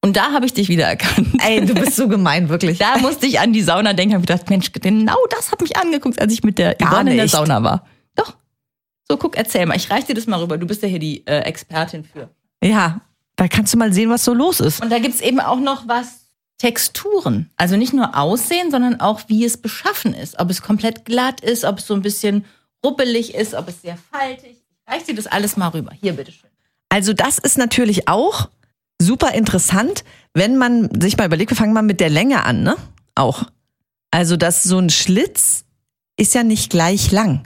Und 0.00 0.16
da 0.16 0.32
habe 0.32 0.46
ich 0.46 0.54
dich 0.54 0.68
wiedererkannt. 0.68 1.28
Ey, 1.44 1.64
du 1.64 1.74
bist 1.74 1.96
so 1.96 2.08
gemein, 2.08 2.48
wirklich. 2.48 2.78
Da 2.78 2.98
musste 2.98 3.26
ich 3.26 3.40
an 3.40 3.52
die 3.52 3.62
Sauna 3.62 3.92
denken, 3.94 4.14
habe 4.14 4.24
gedacht, 4.26 4.48
Mensch, 4.48 4.70
genau 4.72 5.18
das 5.30 5.50
hat 5.50 5.60
mich 5.60 5.76
angeguckt, 5.76 6.20
als 6.20 6.32
ich 6.32 6.44
mit 6.44 6.58
der 6.58 6.74
Gar 6.76 6.92
Yvonne 6.92 7.10
in 7.10 7.16
der 7.16 7.24
nicht. 7.24 7.32
Sauna 7.32 7.62
war. 7.62 7.86
Doch. 8.14 8.36
So, 9.08 9.16
guck, 9.16 9.36
erzähl 9.36 9.66
mal. 9.66 9.76
Ich 9.76 9.90
reich 9.90 10.04
dir 10.04 10.14
das 10.14 10.26
mal 10.26 10.38
rüber. 10.40 10.56
Du 10.56 10.66
bist 10.66 10.82
ja 10.82 10.88
hier 10.88 11.00
die 11.00 11.26
äh, 11.26 11.40
Expertin 11.40 12.04
für. 12.04 12.30
Ja, 12.62 13.00
da 13.36 13.48
kannst 13.48 13.74
du 13.74 13.78
mal 13.78 13.92
sehen, 13.92 14.08
was 14.10 14.24
so 14.24 14.34
los 14.34 14.60
ist. 14.60 14.80
Und 14.82 14.90
da 14.90 14.98
gibt's 14.98 15.20
eben 15.20 15.40
auch 15.40 15.58
noch 15.60 15.88
was 15.88 16.26
Texturen. 16.58 17.50
Also 17.56 17.76
nicht 17.76 17.92
nur 17.92 18.16
Aussehen, 18.16 18.70
sondern 18.70 19.00
auch, 19.00 19.22
wie 19.28 19.44
es 19.44 19.56
beschaffen 19.56 20.14
ist. 20.14 20.38
Ob 20.38 20.50
es 20.50 20.62
komplett 20.62 21.04
glatt 21.04 21.40
ist, 21.40 21.64
ob 21.64 21.78
es 21.78 21.86
so 21.86 21.94
ein 21.94 22.02
bisschen 22.02 22.44
ruppelig 22.84 23.34
ist, 23.34 23.54
ob 23.54 23.68
es 23.68 23.82
sehr 23.82 23.96
faltig. 24.12 24.56
Ich 24.86 24.92
reich 24.92 25.04
dir 25.04 25.14
das 25.14 25.26
alles 25.26 25.56
mal 25.56 25.68
rüber. 25.68 25.92
Hier, 26.00 26.12
bitteschön. 26.12 26.50
Also 26.88 27.12
das 27.12 27.38
ist 27.38 27.58
natürlich 27.58 28.08
auch 28.08 28.48
super 29.00 29.32
interessant, 29.34 30.04
wenn 30.34 30.56
man 30.56 30.88
sich 31.00 31.16
mal 31.16 31.26
überlegt, 31.26 31.50
wir 31.50 31.56
fangen 31.56 31.72
mal 31.72 31.82
mit 31.82 32.00
der 32.00 32.10
Länge 32.10 32.44
an, 32.44 32.62
ne? 32.62 32.76
Auch. 33.14 33.44
Also 34.10 34.36
dass 34.36 34.62
so 34.62 34.78
ein 34.78 34.90
Schlitz 34.90 35.64
ist 36.16 36.34
ja 36.34 36.42
nicht 36.42 36.70
gleich 36.70 37.10
lang. 37.10 37.44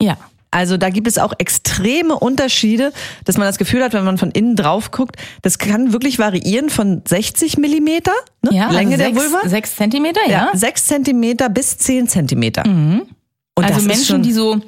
Ja. 0.00 0.16
Also 0.50 0.76
da 0.76 0.90
gibt 0.90 1.06
es 1.06 1.16
auch 1.16 1.32
extreme 1.38 2.18
Unterschiede, 2.18 2.92
dass 3.24 3.36
man 3.36 3.46
das 3.46 3.56
Gefühl 3.56 3.84
hat, 3.84 3.92
wenn 3.92 4.04
man 4.04 4.18
von 4.18 4.32
innen 4.32 4.56
drauf 4.56 4.90
guckt, 4.90 5.16
das 5.42 5.58
kann 5.58 5.92
wirklich 5.92 6.18
variieren 6.18 6.70
von 6.70 7.02
60 7.06 7.56
Millimeter, 7.58 8.12
ne? 8.42 8.50
Ja, 8.52 8.70
Länge 8.70 8.96
also 8.96 9.04
der 9.04 9.14
sechs, 9.14 9.32
Vulva, 9.32 9.48
Sechs 9.48 9.76
Zentimeter, 9.76 10.20
ja. 10.26 10.50
ja, 10.52 10.56
6 10.56 10.86
Zentimeter 10.86 11.48
bis 11.48 11.78
10 11.78 12.08
Zentimeter. 12.08 12.64
Und 12.64 13.64
also 13.64 13.86
Menschen, 13.86 14.22
die 14.22 14.32
so, 14.32 14.60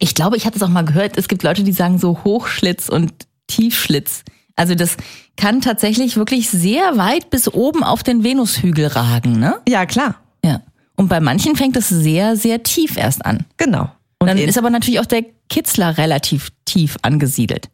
ich 0.00 0.14
glaube, 0.14 0.36
ich 0.36 0.44
hatte 0.44 0.56
es 0.56 0.62
auch 0.62 0.68
mal 0.68 0.84
gehört, 0.84 1.16
es 1.16 1.28
gibt 1.28 1.44
Leute, 1.44 1.62
die 1.62 1.72
sagen 1.72 1.98
so 1.98 2.24
Hochschlitz 2.24 2.88
und 2.88 3.12
Tiefschlitz. 3.46 4.24
Also 4.56 4.74
das 4.74 4.96
kann 5.36 5.60
tatsächlich 5.60 6.16
wirklich 6.16 6.50
sehr 6.50 6.96
weit 6.98 7.30
bis 7.30 7.48
oben 7.52 7.82
auf 7.82 8.02
den 8.02 8.22
Venushügel 8.24 8.86
ragen, 8.86 9.38
ne? 9.38 9.54
ja 9.68 9.86
klar, 9.86 10.16
Ja. 10.44 10.60
Und 10.96 11.08
bei 11.08 11.20
manchen 11.20 11.56
fängt 11.56 11.76
es 11.76 11.88
sehr, 11.88 12.36
sehr 12.36 12.62
tief 12.62 12.96
erst 12.96 13.24
an. 13.24 13.44
genau. 13.56 13.90
Und 14.20 14.28
Dann 14.28 14.38
ist 14.38 14.56
aber 14.58 14.70
natürlich 14.70 15.00
auch 15.00 15.06
der 15.06 15.24
Kitzler 15.48 15.98
relativ 15.98 16.50
tief 16.64 16.96
angesiedelt. 17.02 17.70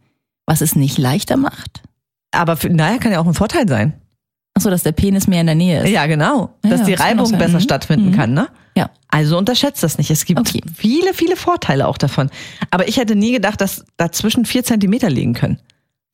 Was 0.46 0.62
es 0.62 0.74
nicht 0.76 0.96
leichter 0.96 1.36
macht. 1.36 1.82
aber 2.30 2.56
für, 2.56 2.70
naja, 2.70 2.96
kann 2.98 3.12
ja 3.12 3.20
auch 3.20 3.26
ein 3.26 3.34
Vorteil 3.34 3.68
sein. 3.68 3.92
Achso, 4.54 4.70
dass 4.70 4.82
der 4.82 4.92
Penis 4.92 5.26
mehr 5.26 5.40
in 5.42 5.46
der 5.46 5.54
Nähe 5.54 5.82
ist. 5.84 5.90
Ja, 5.90 6.06
genau. 6.06 6.54
Ja, 6.64 6.70
dass 6.70 6.80
ja, 6.80 6.86
die 6.86 6.92
das 6.92 7.00
Reibung 7.02 7.30
besser 7.38 7.58
Mhm. 7.58 7.62
stattfinden 7.62 8.10
Mhm. 8.10 8.14
kann, 8.16 8.32
ne? 8.34 8.48
Ja. 8.76 8.88
Also 9.08 9.36
unterschätzt 9.36 9.82
das 9.82 9.98
nicht. 9.98 10.10
Es 10.10 10.24
gibt 10.24 10.40
Okay. 10.40 10.60
viele, 10.74 11.12
viele 11.12 11.36
Vorteile 11.36 11.86
auch 11.86 11.98
davon. 11.98 12.30
Aber 12.70 12.88
ich 12.88 12.96
hätte 12.96 13.14
nie 13.14 13.32
gedacht, 13.32 13.60
dass 13.60 13.84
dazwischen 13.98 14.46
vier 14.46 14.64
Zentimeter 14.64 15.10
liegen 15.10 15.34
können. 15.34 15.58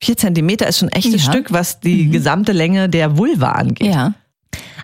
Vier 0.03 0.17
Zentimeter 0.17 0.67
ist 0.67 0.79
schon 0.79 0.89
ein 0.89 0.95
echtes 0.97 1.25
Ja. 1.25 1.31
Stück, 1.31 1.51
was 1.51 1.79
die 1.79 2.09
gesamte 2.09 2.51
Länge 2.51 2.89
der 2.89 3.17
Vulva 3.17 3.51
angeht. 3.53 3.87
Ja. 3.93 4.13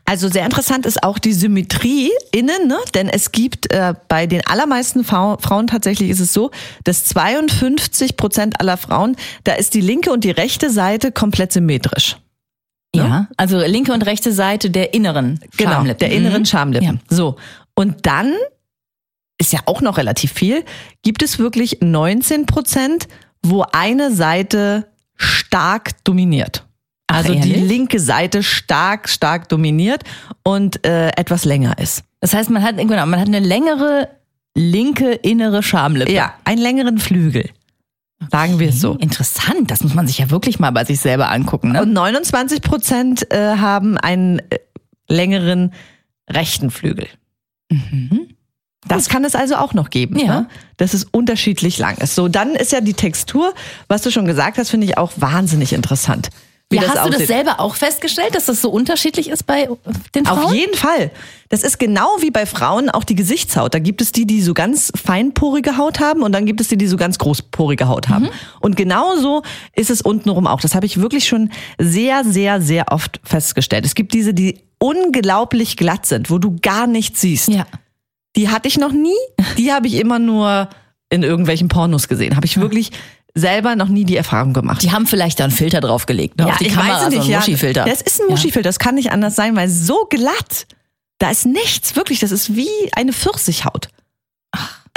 Also 0.06 0.27
sehr 0.30 0.44
interessant 0.46 0.86
ist 0.86 1.03
auch 1.03 1.20
die 1.20 1.32
Symmetrie 1.32 2.10
innen, 2.34 2.68
ne? 2.68 2.77
denn 2.96 3.08
es 3.08 3.32
gibt 3.32 3.72
äh, 3.72 3.94
bei 4.08 4.25
den 4.25 4.46
allermeisten 4.46 5.03
Frau, 5.03 5.38
Frauen 5.38 5.68
tatsächlich 5.68 6.10
ist 6.10 6.20
es 6.20 6.34
so, 6.34 6.51
dass 6.84 7.06
52 7.06 8.18
Prozent 8.18 8.60
aller 8.60 8.77
Frauen, 8.77 9.15
da 9.44 9.53
ist 9.53 9.74
die 9.74 9.80
linke 9.82 10.12
und 10.12 10.24
die 10.24 10.32
rechte 10.32 10.70
Seite 10.70 11.12
komplett 11.12 11.53
symmetrisch. 11.53 12.18
Ja. 12.96 13.27
Also 13.38 13.60
linke 13.60 13.94
und 13.94 14.06
rechte 14.06 14.34
Seite 14.34 14.70
der 14.70 14.94
inneren 14.94 15.39
Genau, 15.56 15.72
Schamlippen. 15.72 16.00
der 16.00 16.12
inneren 16.12 16.41
Mhm. 16.41 16.46
Schamlippen. 16.46 17.00
So. 17.10 17.38
Und 17.75 18.06
dann 18.06 18.34
ist 19.38 19.53
ja 19.53 19.60
auch 19.65 19.82
noch 19.82 19.98
relativ 19.98 20.34
viel, 20.34 20.65
gibt 21.03 21.24
es 21.24 21.39
wirklich 21.39 21.77
19 21.82 22.48
Prozent, 22.48 23.08
wo 23.44 23.63
eine 23.72 24.13
Seite 24.13 24.88
stark 25.22 26.04
dominiert. 26.04 26.66
Ach, 27.08 27.18
Also 27.18 27.34
die 27.34 27.40
ehrlich? 27.51 27.68
linke 27.68 28.00
Seite 28.00 28.44
stark, 28.44 29.10
stark 29.10 29.50
dominiert 29.50 30.04
und 30.44 30.86
äh, 30.86 31.10
etwas 31.10 31.46
länger 31.46 31.78
ist. 31.78 32.04
Das 32.20 32.34
heißt, 32.34 32.50
man 32.50 32.63
hat, 32.63 32.78
genau, 32.78 33.06
man 33.06 33.20
hat 33.20 33.28
eine 33.28 33.40
längere 33.40 34.10
linke 34.56 35.12
innere 35.13 35.63
Schamlippe. 35.63 36.12
Ja, 36.12 36.34
einen 36.44 36.62
längeren 36.62 36.98
Flügel. 37.00 37.50
Sagen 38.32 38.60
wir 38.60 38.70
es 38.70 38.80
so. 38.80 38.94
Interessant, 38.98 39.72
das 39.72 39.82
muss 39.82 39.96
man 39.96 40.06
sich 40.06 40.20
ja 40.20 40.30
wirklich 40.30 40.60
mal 40.60 40.70
bei 40.72 40.86
sich 40.86 41.00
selber 41.00 41.32
angucken. 41.32 41.72
Ne? 41.72 41.82
Und 41.82 41.92
29 41.94 42.62
Prozent 42.62 43.32
äh, 43.34 43.56
haben 43.58 43.98
einen 43.98 44.40
äh, 44.40 44.60
längeren 45.08 45.74
rechten 46.30 46.70
Flügel. 46.70 47.08
Das 48.88 49.10
kann 49.10 49.24
es 49.26 49.36
also 49.36 49.56
auch 49.56 49.74
noch 49.74 49.90
geben, 49.90 50.18
Ja. 50.18 50.42
ne? 50.42 50.50
dass 50.78 50.94
es 50.94 51.06
unterschiedlich 51.12 51.78
lang 51.78 51.98
ist. 51.98 52.16
So, 52.16 52.28
dann 52.28 52.56
ist 52.56 52.72
ja 52.72 52.82
die 52.82 52.94
Textur, 52.96 53.54
was 53.88 54.02
du 54.02 54.12
schon 54.12 54.26
gesagt 54.26 54.58
hast, 54.58 54.72
finde 54.72 54.88
ich 54.88 54.98
auch 54.98 55.12
wahnsinnig 55.18 55.74
interessant. 55.74 56.30
Wie 56.72 56.78
Ja, 56.78 56.84
hast 56.84 56.92
du 56.92 57.10
das 57.10 57.16
aussieht. 57.16 57.28
selber 57.28 57.60
auch 57.60 57.76
festgestellt, 57.76 58.34
dass 58.34 58.46
das 58.46 58.62
so 58.62 58.70
unterschiedlich 58.72 59.30
ist 59.30 59.46
bei 59.46 59.68
den 60.16 60.26
Frauen? 60.26 60.46
Auf 60.46 60.54
jeden 60.54 60.74
Fall. 60.74 61.12
Das 61.50 61.64
ist 61.64 61.80
genau 61.80 62.08
wie 62.22 62.32
bei 62.32 62.46
Frauen 62.46 62.90
auch 62.90 63.04
die 63.04 63.14
Gesichtshaut. 63.16 63.74
Da 63.74 63.80
gibt 63.80 64.02
es 64.02 64.14
die, 64.14 64.26
die 64.26 64.42
so 64.42 64.54
ganz 64.54 64.90
feinporige 64.96 65.76
Haut 65.78 66.00
haben 66.00 66.24
und 66.24 66.32
dann 66.32 66.46
gibt 66.46 66.62
es 66.62 66.70
die, 66.70 66.78
die 66.78 66.88
so 66.88 66.96
ganz 66.96 67.18
großporige 67.18 67.90
Haut 67.90 68.08
haben. 68.08 68.30
Und 68.62 68.78
genauso 68.78 69.44
ist 69.76 69.90
es 69.90 70.02
untenrum 70.02 70.48
auch. 70.48 70.62
Das 70.62 70.74
habe 70.74 70.86
ich 70.86 71.02
wirklich 71.02 71.28
schon 71.28 71.52
sehr, 71.78 72.24
sehr, 72.24 72.62
sehr 72.62 72.86
oft 72.92 73.20
festgestellt. 73.26 73.86
Es 73.86 73.94
gibt 73.94 74.14
diese, 74.14 74.34
die 74.34 74.62
unglaublich 74.80 75.76
glatt 75.76 76.06
sind, 76.06 76.30
wo 76.32 76.38
du 76.38 76.56
gar 76.62 76.88
nichts 76.88 77.20
siehst. 77.22 77.50
Ja. 77.50 77.66
Die 78.36 78.50
hatte 78.50 78.68
ich 78.68 78.78
noch 78.78 78.92
nie. 78.92 79.18
Die 79.58 79.74
habe 79.74 79.88
ich 79.88 79.96
immer 79.96 80.20
nur 80.20 80.70
in 81.10 81.24
irgendwelchen 81.24 81.68
Pornos 81.68 82.08
gesehen. 82.08 82.36
Habe 82.36 82.46
ich 82.46 82.60
wirklich 82.60 82.92
selber 83.34 83.76
noch 83.76 83.88
nie 83.88 84.06
die 84.06 84.16
Erfahrung 84.16 84.54
gemacht. 84.54 84.82
Die 84.82 84.92
haben 84.92 85.06
vielleicht 85.08 85.40
da 85.40 85.46
einen 85.46 85.54
Filter 85.54 85.82
draufgelegt. 85.82 86.38
Ne? 86.38 86.48
Auf 86.48 86.58
die 86.58 86.68
ich 86.68 86.74
Kamera, 86.74 86.94
weiß 86.94 86.98
es 86.98 87.04
so 87.04 87.10
nicht, 87.10 87.22
einen 87.22 87.32
ja. 87.32 87.38
Muschifilter. 87.40 87.86
Das 87.86 88.02
ist 88.02 88.22
ein 88.22 88.28
Muschifilter, 88.30 88.68
das 88.68 88.80
kann 88.80 88.96
nicht 88.96 89.12
anders 89.12 89.36
sein, 89.36 89.56
weil 89.56 89.70
so 89.70 90.06
glatt, 90.10 90.68
da 91.18 91.30
ist 91.32 91.46
nichts, 91.46 91.96
wirklich, 91.96 92.20
das 92.20 92.32
ist 92.32 92.56
wie 92.56 92.70
eine 92.94 93.14
Pfirsichhaut. 93.14 93.90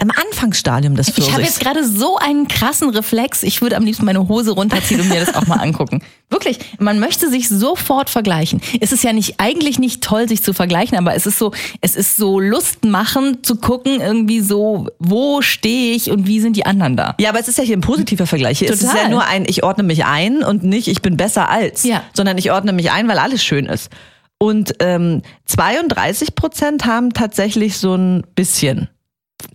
Im 0.04 0.10
Anfangsstadium 0.10 0.96
des 0.96 1.08
Ich 1.08 1.14
Pfirsichs. 1.14 1.32
habe 1.34 1.42
jetzt 1.44 1.60
gerade 1.60 1.82
so 1.86 2.18
einen 2.18 2.46
krassen 2.46 2.90
Reflex. 2.90 3.42
Ich 3.42 3.62
würde 3.62 3.76
am 3.78 3.84
liebsten 3.84 4.04
meine 4.04 4.28
Hose 4.28 4.50
runterziehen 4.50 5.00
und 5.00 5.08
mir 5.08 5.18
das 5.24 5.34
auch 5.34 5.46
mal 5.46 5.56
angucken. 5.60 6.02
Wirklich, 6.30 6.58
man 6.78 6.98
möchte 7.00 7.30
sich 7.30 7.48
sofort 7.48 8.10
vergleichen. 8.10 8.60
Es 8.82 8.92
ist 8.92 9.02
ja 9.02 9.14
nicht 9.14 9.36
eigentlich 9.38 9.78
nicht 9.78 10.02
toll, 10.02 10.28
sich 10.28 10.42
zu 10.42 10.52
vergleichen, 10.52 10.98
aber 10.98 11.14
es 11.14 11.24
ist 11.24 11.38
so, 11.38 11.52
es 11.80 11.96
ist 11.96 12.16
so 12.18 12.38
lustmachend 12.38 13.46
zu 13.46 13.56
gucken, 13.56 14.00
irgendwie 14.02 14.40
so, 14.40 14.88
wo 14.98 15.40
stehe 15.40 15.94
ich 15.94 16.10
und 16.10 16.26
wie 16.26 16.40
sind 16.40 16.56
die 16.56 16.66
anderen 16.66 16.96
da? 16.96 17.14
ja, 17.18 17.30
aber 17.30 17.40
es 17.40 17.48
ist 17.48 17.56
ja 17.56 17.64
hier 17.64 17.76
ein 17.76 17.80
positiver 17.80 18.26
Vergleich. 18.26 18.58
Hier 18.58 18.68
ist 18.70 18.82
es 18.82 18.88
Total. 18.90 19.04
ja 19.04 19.08
nur 19.08 19.24
ein, 19.24 19.44
ich 19.46 19.62
ordne 19.64 19.84
mich 19.84 20.04
ein 20.04 20.42
und 20.42 20.64
nicht, 20.64 20.88
ich 20.88 21.00
bin 21.00 21.16
besser 21.16 21.48
als, 21.48 21.84
Ja. 21.84 22.02
sondern 22.12 22.36
ich 22.36 22.50
ordne 22.52 22.74
mich 22.74 22.90
ein, 22.90 23.08
weil 23.08 23.18
alles 23.18 23.42
schön 23.42 23.64
ist. 23.66 23.90
Und 24.38 24.74
ähm, 24.80 25.22
32 25.46 26.34
Prozent 26.34 26.84
haben 26.84 27.12
tatsächlich 27.14 27.78
so 27.78 27.94
ein 27.94 28.24
bisschen, 28.34 28.88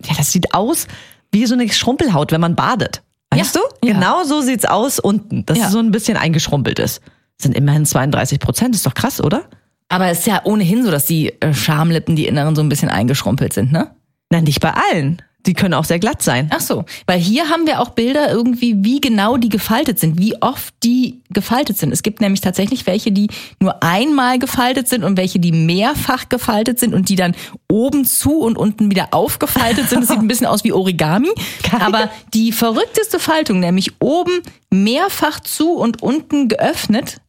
ja, 0.04 0.14
das 0.16 0.32
sieht 0.32 0.54
aus 0.54 0.86
wie 1.32 1.46
so 1.46 1.54
eine 1.54 1.68
Schrumpelhaut, 1.68 2.32
wenn 2.32 2.40
man 2.40 2.56
badet. 2.56 3.02
Weißt 3.30 3.54
Ja. 3.54 3.60
du? 3.80 3.86
Ja. 3.88 3.94
Genau 3.94 4.24
so 4.24 4.40
sieht's 4.40 4.64
aus 4.64 4.98
unten, 4.98 5.46
dass 5.46 5.58
Ja. 5.58 5.66
es 5.66 5.72
so 5.72 5.78
ein 5.78 5.90
bisschen 5.92 6.16
eingeschrumpelt 6.16 6.78
ist. 6.78 7.00
Das 7.38 7.44
sind 7.44 7.54
immerhin 7.56 7.86
32 7.86 8.40
Prozent, 8.40 8.74
ist 8.74 8.84
doch 8.86 8.94
krass, 8.94 9.20
oder? 9.20 9.44
Aber 9.88 10.06
es 10.08 10.20
ist 10.20 10.26
ja 10.26 10.40
ohnehin 10.44 10.84
so, 10.84 10.90
dass 10.90 11.06
die 11.06 11.40
äh, 11.40 11.54
Schamlippen, 11.54 12.16
die 12.16 12.26
inneren, 12.26 12.54
so 12.56 12.62
ein 12.62 12.68
bisschen 12.68 12.88
eingeschrumpelt 12.90 13.52
sind, 13.52 13.72
ne? 13.72 13.90
Nein, 14.30 14.44
nicht 14.44 14.60
bei 14.60 14.72
allen. 14.92 15.22
Die 15.46 15.54
können 15.54 15.74
auch 15.74 15.84
sehr 15.84 15.98
glatt 15.98 16.22
sein. 16.22 16.50
Ach 16.52 16.60
so, 16.60 16.84
weil 17.06 17.18
hier 17.18 17.48
haben 17.48 17.66
wir 17.66 17.80
auch 17.80 17.90
Bilder 17.90 18.30
irgendwie, 18.30 18.76
wie 18.84 19.00
genau 19.00 19.36
die 19.36 19.48
gefaltet 19.48 19.98
sind, 19.98 20.18
wie 20.18 20.40
oft 20.42 20.74
die 20.82 21.22
gefaltet 21.30 21.78
sind. 21.78 21.92
Es 21.92 22.02
gibt 22.02 22.20
nämlich 22.20 22.40
tatsächlich 22.40 22.86
welche, 22.86 23.10
die 23.12 23.28
nur 23.58 23.82
einmal 23.82 24.38
gefaltet 24.38 24.88
sind 24.88 25.02
und 25.04 25.16
welche, 25.16 25.38
die 25.38 25.52
mehrfach 25.52 26.28
gefaltet 26.28 26.78
sind 26.78 26.94
und 26.94 27.08
die 27.08 27.16
dann 27.16 27.34
oben 27.70 28.04
zu 28.04 28.40
und 28.40 28.58
unten 28.58 28.90
wieder 28.90 29.08
aufgefaltet 29.12 29.88
sind. 29.88 30.02
Das 30.02 30.08
sieht 30.10 30.18
ein 30.18 30.28
bisschen 30.28 30.46
aus 30.46 30.64
wie 30.64 30.72
Origami. 30.72 31.30
Geil. 31.70 31.80
Aber 31.80 32.10
die 32.34 32.52
verrückteste 32.52 33.18
Faltung, 33.18 33.60
nämlich 33.60 33.92
oben 34.00 34.40
mehrfach 34.70 35.40
zu 35.40 35.72
und 35.72 36.02
unten 36.02 36.48
geöffnet, 36.48 37.20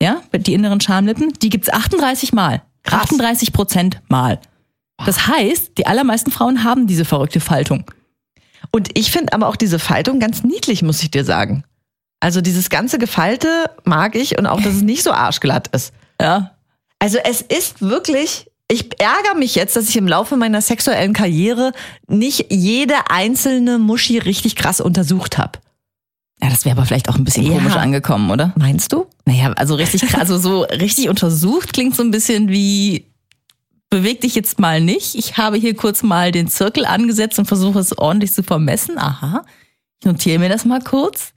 ja, 0.00 0.22
die 0.32 0.54
inneren 0.54 0.80
Schamlippen, 0.80 1.32
die 1.42 1.48
gibt's 1.48 1.70
38 1.70 2.32
Mal. 2.32 2.62
Krass. 2.82 3.02
38 3.04 3.52
Prozent 3.52 4.00
Mal. 4.08 4.40
Das 5.04 5.26
heißt, 5.26 5.76
die 5.78 5.86
allermeisten 5.86 6.30
Frauen 6.30 6.64
haben 6.64 6.86
diese 6.86 7.04
verrückte 7.04 7.40
Faltung. 7.40 7.84
Und 8.70 8.96
ich 8.98 9.10
finde 9.10 9.32
aber 9.32 9.48
auch 9.48 9.56
diese 9.56 9.78
Faltung 9.78 10.20
ganz 10.20 10.42
niedlich, 10.42 10.82
muss 10.82 11.02
ich 11.02 11.10
dir 11.10 11.24
sagen. 11.24 11.64
Also 12.20 12.40
dieses 12.40 12.70
ganze 12.70 12.98
Gefalte 12.98 13.70
mag 13.84 14.14
ich 14.16 14.38
und 14.38 14.46
auch, 14.46 14.60
dass 14.60 14.74
es 14.74 14.82
nicht 14.82 15.02
so 15.02 15.12
arschglatt 15.12 15.68
ist. 15.68 15.92
Ja. 16.20 16.52
Also 16.98 17.18
es 17.18 17.42
ist 17.42 17.82
wirklich, 17.82 18.50
ich 18.70 18.98
ärgere 19.00 19.36
mich 19.38 19.54
jetzt, 19.54 19.76
dass 19.76 19.88
ich 19.90 19.96
im 19.96 20.08
Laufe 20.08 20.36
meiner 20.36 20.62
sexuellen 20.62 21.12
Karriere 21.12 21.72
nicht 22.08 22.46
jede 22.50 22.94
einzelne 23.10 23.78
Muschi 23.78 24.18
richtig 24.18 24.56
krass 24.56 24.80
untersucht 24.80 25.36
habe. 25.36 25.58
Ja, 26.42 26.48
das 26.50 26.64
wäre 26.64 26.76
aber 26.76 26.86
vielleicht 26.86 27.08
auch 27.08 27.16
ein 27.16 27.24
bisschen 27.24 27.44
Ja. 27.46 27.52
komisch 27.52 27.76
angekommen, 27.76 28.30
oder? 28.30 28.52
Meinst 28.56 28.92
du? 28.92 29.06
Naja, 29.26 29.52
also 29.52 29.74
richtig 29.74 30.02
krass, 30.02 30.20
also 30.20 30.38
so 30.38 30.62
richtig 30.62 31.08
untersucht 31.08 31.72
klingt 31.72 31.94
so 31.96 32.02
ein 32.02 32.10
bisschen 32.10 32.48
wie, 32.48 33.06
beweg 33.96 34.20
dich 34.20 34.34
jetzt 34.34 34.60
mal 34.60 34.80
nicht. 34.80 35.14
Ich 35.14 35.38
habe 35.38 35.56
hier 35.56 35.74
kurz 35.74 36.02
mal 36.02 36.30
den 36.30 36.48
Zirkel 36.48 36.84
angesetzt 36.84 37.38
und 37.38 37.46
versuche 37.46 37.78
es 37.78 37.96
ordentlich 37.96 38.32
zu 38.32 38.42
vermessen. 38.42 38.98
Aha. 38.98 39.44
Ich 40.00 40.06
notiere 40.06 40.38
mir 40.38 40.50
das 40.50 40.66
mal 40.66 40.80
kurz. 40.80 41.32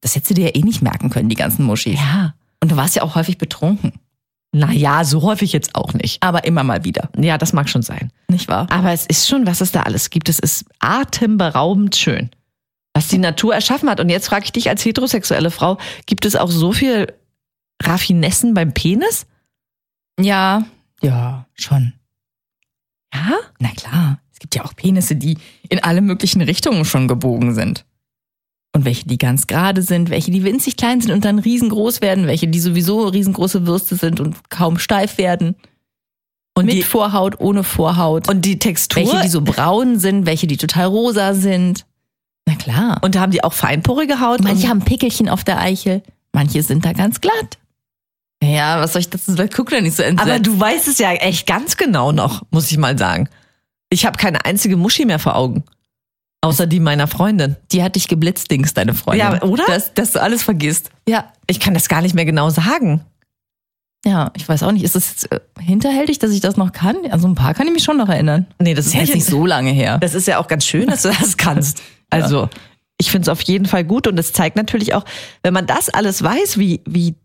Das 0.00 0.16
hättest 0.16 0.30
du 0.30 0.34
dir 0.34 0.46
ja 0.46 0.54
eh 0.54 0.62
nicht 0.62 0.82
merken 0.82 1.10
können, 1.10 1.28
die 1.28 1.36
ganzen 1.36 1.64
Muschis. 1.64 1.98
Ja. 2.00 2.34
Und 2.60 2.72
du 2.72 2.76
warst 2.76 2.96
ja 2.96 3.02
auch 3.02 3.14
häufig 3.14 3.38
betrunken. 3.38 3.92
Naja, 4.52 5.04
so 5.04 5.22
häufig 5.22 5.52
jetzt 5.52 5.76
auch 5.76 5.92
nicht. 5.92 6.20
Aber 6.22 6.44
immer 6.44 6.64
mal 6.64 6.84
wieder. 6.84 7.10
Ja, 7.16 7.38
das 7.38 7.52
mag 7.52 7.68
schon 7.68 7.82
sein. 7.82 8.10
Nicht 8.28 8.48
wahr? 8.48 8.66
Aber 8.70 8.92
es 8.92 9.06
ist 9.06 9.28
schon, 9.28 9.46
was 9.46 9.60
es 9.60 9.70
da 9.70 9.82
alles 9.82 10.10
gibt. 10.10 10.28
Es 10.28 10.40
ist 10.40 10.64
atemberaubend 10.80 11.94
schön, 11.94 12.30
was 12.92 13.06
die 13.06 13.18
Natur 13.18 13.54
erschaffen 13.54 13.88
hat. 13.88 14.00
Und 14.00 14.08
jetzt 14.08 14.26
frage 14.26 14.46
ich 14.46 14.52
dich 14.52 14.68
als 14.68 14.84
heterosexuelle 14.84 15.52
Frau, 15.52 15.78
gibt 16.06 16.24
es 16.24 16.34
auch 16.34 16.50
so 16.50 16.72
viel 16.72 17.12
Raffinessen 17.80 18.54
beim 18.54 18.72
Penis? 18.72 19.26
Ja. 20.18 20.64
Ja, 21.02 21.46
schon. 21.54 21.94
Ja? 23.14 23.36
Na 23.58 23.70
klar. 23.70 24.20
Es 24.32 24.40
gibt 24.40 24.54
ja 24.54 24.64
auch 24.64 24.76
Penisse, 24.76 25.16
die 25.16 25.36
in 25.68 25.82
alle 25.82 26.00
möglichen 26.00 26.40
Richtungen 26.40 26.84
schon 26.84 27.08
gebogen 27.08 27.54
sind. 27.54 27.84
Und 28.72 28.84
welche, 28.84 29.06
die 29.06 29.18
ganz 29.18 29.48
gerade 29.48 29.82
sind, 29.82 30.10
welche, 30.10 30.30
die 30.30 30.44
winzig 30.44 30.76
klein 30.76 31.00
sind 31.00 31.10
und 31.10 31.24
dann 31.24 31.40
riesengroß 31.40 32.00
werden, 32.00 32.26
welche, 32.28 32.46
die 32.46 32.60
sowieso 32.60 33.08
riesengroße 33.08 33.66
Würste 33.66 33.96
sind 33.96 34.20
und 34.20 34.48
kaum 34.50 34.78
steif 34.78 35.18
werden. 35.18 35.56
Und 36.54 36.66
Mit 36.66 36.74
die, 36.74 36.82
Vorhaut, 36.82 37.40
ohne 37.40 37.64
Vorhaut. 37.64 38.28
und 38.28 38.44
die 38.44 38.58
Textur? 38.58 39.02
welche, 39.04 39.22
die 39.22 39.28
so 39.28 39.40
braun 39.44 39.98
sind, 39.98 40.26
welche, 40.26 40.46
die 40.46 40.56
total 40.56 40.86
rosa 40.86 41.34
sind. 41.34 41.84
Na 42.46 42.54
klar. 42.54 42.98
und 43.02 43.18
haben 43.18 43.32
die 43.32 43.42
auch 43.42 43.52
feinporige 43.52 44.20
Haut? 44.20 44.40
manche 44.42 44.68
haben 44.68 44.80
Pickelchen 44.84 45.28
auf 45.28 45.44
der 45.44 45.58
Eichel, 45.60 46.02
manche 46.32 46.62
sind 46.62 46.84
da 46.84 46.92
ganz 46.92 47.20
glatt. 47.20 47.58
Ja, 48.42 48.80
was 48.80 48.92
soll 48.92 49.00
ich 49.00 49.10
dazu 49.10 49.32
sagen? 49.32 49.50
Guck 49.54 49.70
da 49.70 49.80
nicht 49.80 49.96
so 49.96 50.02
entsetzt. 50.02 50.28
aber 50.30 50.38
du 50.38 50.58
weißt 50.58 50.88
es 50.88 50.98
ja 50.98 51.12
echt 51.12 51.46
ganz 51.46 51.76
genau 51.76 52.12
noch, 52.12 52.42
muss 52.50 52.70
ich 52.70 52.78
mal 52.78 52.96
sagen. 52.96 53.28
Ich 53.90 54.06
habe 54.06 54.16
keine 54.18 54.44
einzige 54.44 54.76
Muschi 54.76 55.04
mehr 55.04 55.18
vor 55.18 55.34
Augen. 55.36 55.64
Außer 56.40 56.66
die 56.68 56.78
meiner 56.78 57.08
Freundin. 57.08 57.56
die 57.72 57.82
hat 57.82 57.96
dich 57.96 58.06
geblitzt, 58.06 58.50
Dings, 58.50 58.72
deine 58.72 58.94
Freundin. 58.94 59.26
Ja, 59.26 59.42
oder? 59.42 59.64
Dass, 59.66 59.92
dass 59.94 60.12
du 60.12 60.22
alles 60.22 60.44
vergisst. 60.44 60.90
Ja. 61.08 61.32
Ich 61.48 61.58
kann 61.58 61.74
das 61.74 61.88
gar 61.88 62.00
nicht 62.00 62.14
mehr 62.14 62.24
genau 62.24 62.48
sagen. 62.50 63.04
Ja, 64.04 64.30
ich 64.36 64.48
weiß 64.48 64.62
auch 64.62 64.70
nicht. 64.70 64.84
Ist 64.84 64.94
es 64.94 65.10
jetzt 65.10 65.32
äh, 65.32 65.40
hinterhältig, 65.60 66.20
dass 66.20 66.30
ich 66.30 66.40
das 66.40 66.56
noch 66.56 66.70
kann? 66.72 66.96
Also 67.10 67.26
ein 67.26 67.34
paar 67.34 67.54
kann 67.54 67.66
ich 67.66 67.72
mich 67.72 67.82
schon 67.82 67.96
noch 67.96 68.08
erinnern. 68.08 68.46
Nee, 68.60 68.74
das 68.74 68.84
Das 68.84 68.86
ist 68.86 68.94
ja 68.94 69.00
jetzt 69.00 69.14
nicht 69.14 69.26
so 69.26 69.44
lange 69.44 69.70
her. 69.70 69.98
Das 69.98 70.14
ist 70.14 70.28
ja 70.28 70.38
auch 70.38 70.46
ganz 70.46 70.64
schön, 70.64 70.86
dass 70.86 71.02
du 71.02 71.08
das 71.08 71.36
kannst. 71.36 71.82
Also, 72.10 72.48
ich 72.96 73.10
finde 73.10 73.24
es 73.24 73.28
auf 73.28 73.42
jeden 73.42 73.66
Fall 73.66 73.84
gut 73.84 74.06
und 74.06 74.18
es 74.18 74.32
zeigt 74.32 74.56
natürlich 74.56 74.94
auch, 74.94 75.04
wenn 75.42 75.52
man 75.52 75.66
das 75.66 75.90
alles 75.90 76.22
weiß, 76.22 76.56
wie, 76.58 76.80
wie 76.86 77.16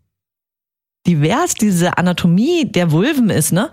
divers 1.06 1.54
diese 1.54 1.98
Anatomie 1.98 2.64
der 2.64 2.92
Vulven 2.92 3.30
ist, 3.30 3.52
ne? 3.52 3.70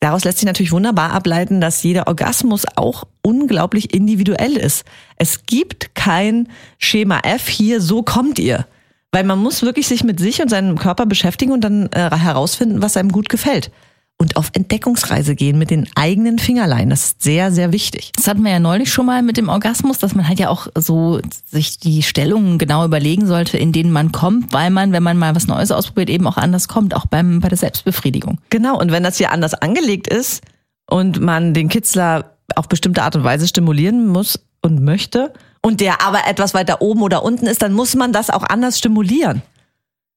Daraus 0.00 0.24
lässt 0.24 0.38
sich 0.38 0.46
natürlich 0.46 0.72
wunderbar 0.72 1.12
ableiten, 1.12 1.62
dass 1.62 1.82
jeder 1.82 2.06
Orgasmus 2.08 2.66
auch 2.76 3.04
unglaublich 3.22 3.94
individuell 3.94 4.56
ist. 4.56 4.84
Es 5.16 5.46
gibt 5.46 5.94
kein 5.94 6.48
Schema 6.78 7.20
F 7.20 7.48
hier, 7.48 7.80
so 7.80 8.02
kommt 8.02 8.38
ihr. 8.38 8.66
Weil 9.12 9.24
man 9.24 9.38
muss 9.38 9.62
wirklich 9.62 9.86
sich 9.86 10.04
mit 10.04 10.20
sich 10.20 10.42
und 10.42 10.50
seinem 10.50 10.76
Körper 10.76 11.06
beschäftigen 11.06 11.52
und 11.52 11.62
dann 11.62 11.86
äh, 11.92 12.10
herausfinden, 12.14 12.82
was 12.82 12.98
einem 12.98 13.12
gut 13.12 13.30
gefällt. 13.30 13.70
Und 14.16 14.36
auf 14.36 14.50
Entdeckungsreise 14.52 15.34
gehen 15.34 15.58
mit 15.58 15.70
den 15.70 15.88
eigenen 15.96 16.38
Fingerlein. 16.38 16.88
Das 16.88 17.04
ist 17.04 17.22
sehr, 17.22 17.50
sehr 17.50 17.72
wichtig. 17.72 18.12
Das 18.14 18.28
hatten 18.28 18.44
wir 18.44 18.52
ja 18.52 18.60
neulich 18.60 18.92
schon 18.92 19.06
mal 19.06 19.22
mit 19.22 19.36
dem 19.36 19.48
Orgasmus, 19.48 19.98
dass 19.98 20.14
man 20.14 20.28
halt 20.28 20.38
ja 20.38 20.50
auch 20.50 20.68
so 20.76 21.20
sich 21.44 21.78
die 21.78 22.02
Stellungen 22.02 22.58
genau 22.58 22.84
überlegen 22.84 23.26
sollte, 23.26 23.58
in 23.58 23.72
denen 23.72 23.90
man 23.90 24.12
kommt, 24.12 24.52
weil 24.52 24.70
man, 24.70 24.92
wenn 24.92 25.02
man 25.02 25.18
mal 25.18 25.34
was 25.34 25.48
Neues 25.48 25.72
ausprobiert, 25.72 26.10
eben 26.10 26.26
auch 26.28 26.36
anders 26.36 26.68
kommt, 26.68 26.94
auch 26.94 27.06
beim, 27.06 27.40
bei 27.40 27.48
der 27.48 27.58
Selbstbefriedigung. 27.58 28.38
Genau, 28.50 28.78
und 28.80 28.92
wenn 28.92 29.02
das 29.02 29.18
hier 29.18 29.32
anders 29.32 29.54
angelegt 29.54 30.06
ist 30.06 30.42
und 30.88 31.20
man 31.20 31.52
den 31.52 31.68
Kitzler 31.68 32.36
auf 32.54 32.68
bestimmte 32.68 33.02
Art 33.02 33.16
und 33.16 33.24
Weise 33.24 33.48
stimulieren 33.48 34.06
muss 34.06 34.38
und 34.62 34.80
möchte 34.80 35.32
und 35.60 35.80
der 35.80 36.02
aber 36.02 36.20
etwas 36.28 36.54
weiter 36.54 36.82
oben 36.82 37.02
oder 37.02 37.24
unten 37.24 37.46
ist, 37.46 37.62
dann 37.62 37.72
muss 37.72 37.94
man 37.94 38.12
das 38.12 38.30
auch 38.30 38.44
anders 38.44 38.78
stimulieren. 38.78 39.42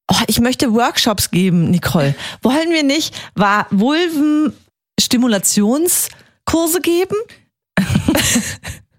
Oh, 0.09 0.23
ich 0.27 0.39
möchte 0.39 0.73
Workshops 0.73 1.31
geben, 1.31 1.69
Nicole. 1.69 2.15
Wollen 2.41 2.69
wir 2.71 2.83
nicht 2.83 3.15
war 3.35 3.67
Vulven 3.71 4.53
Stimulationskurse 4.99 6.81
geben? 6.81 7.15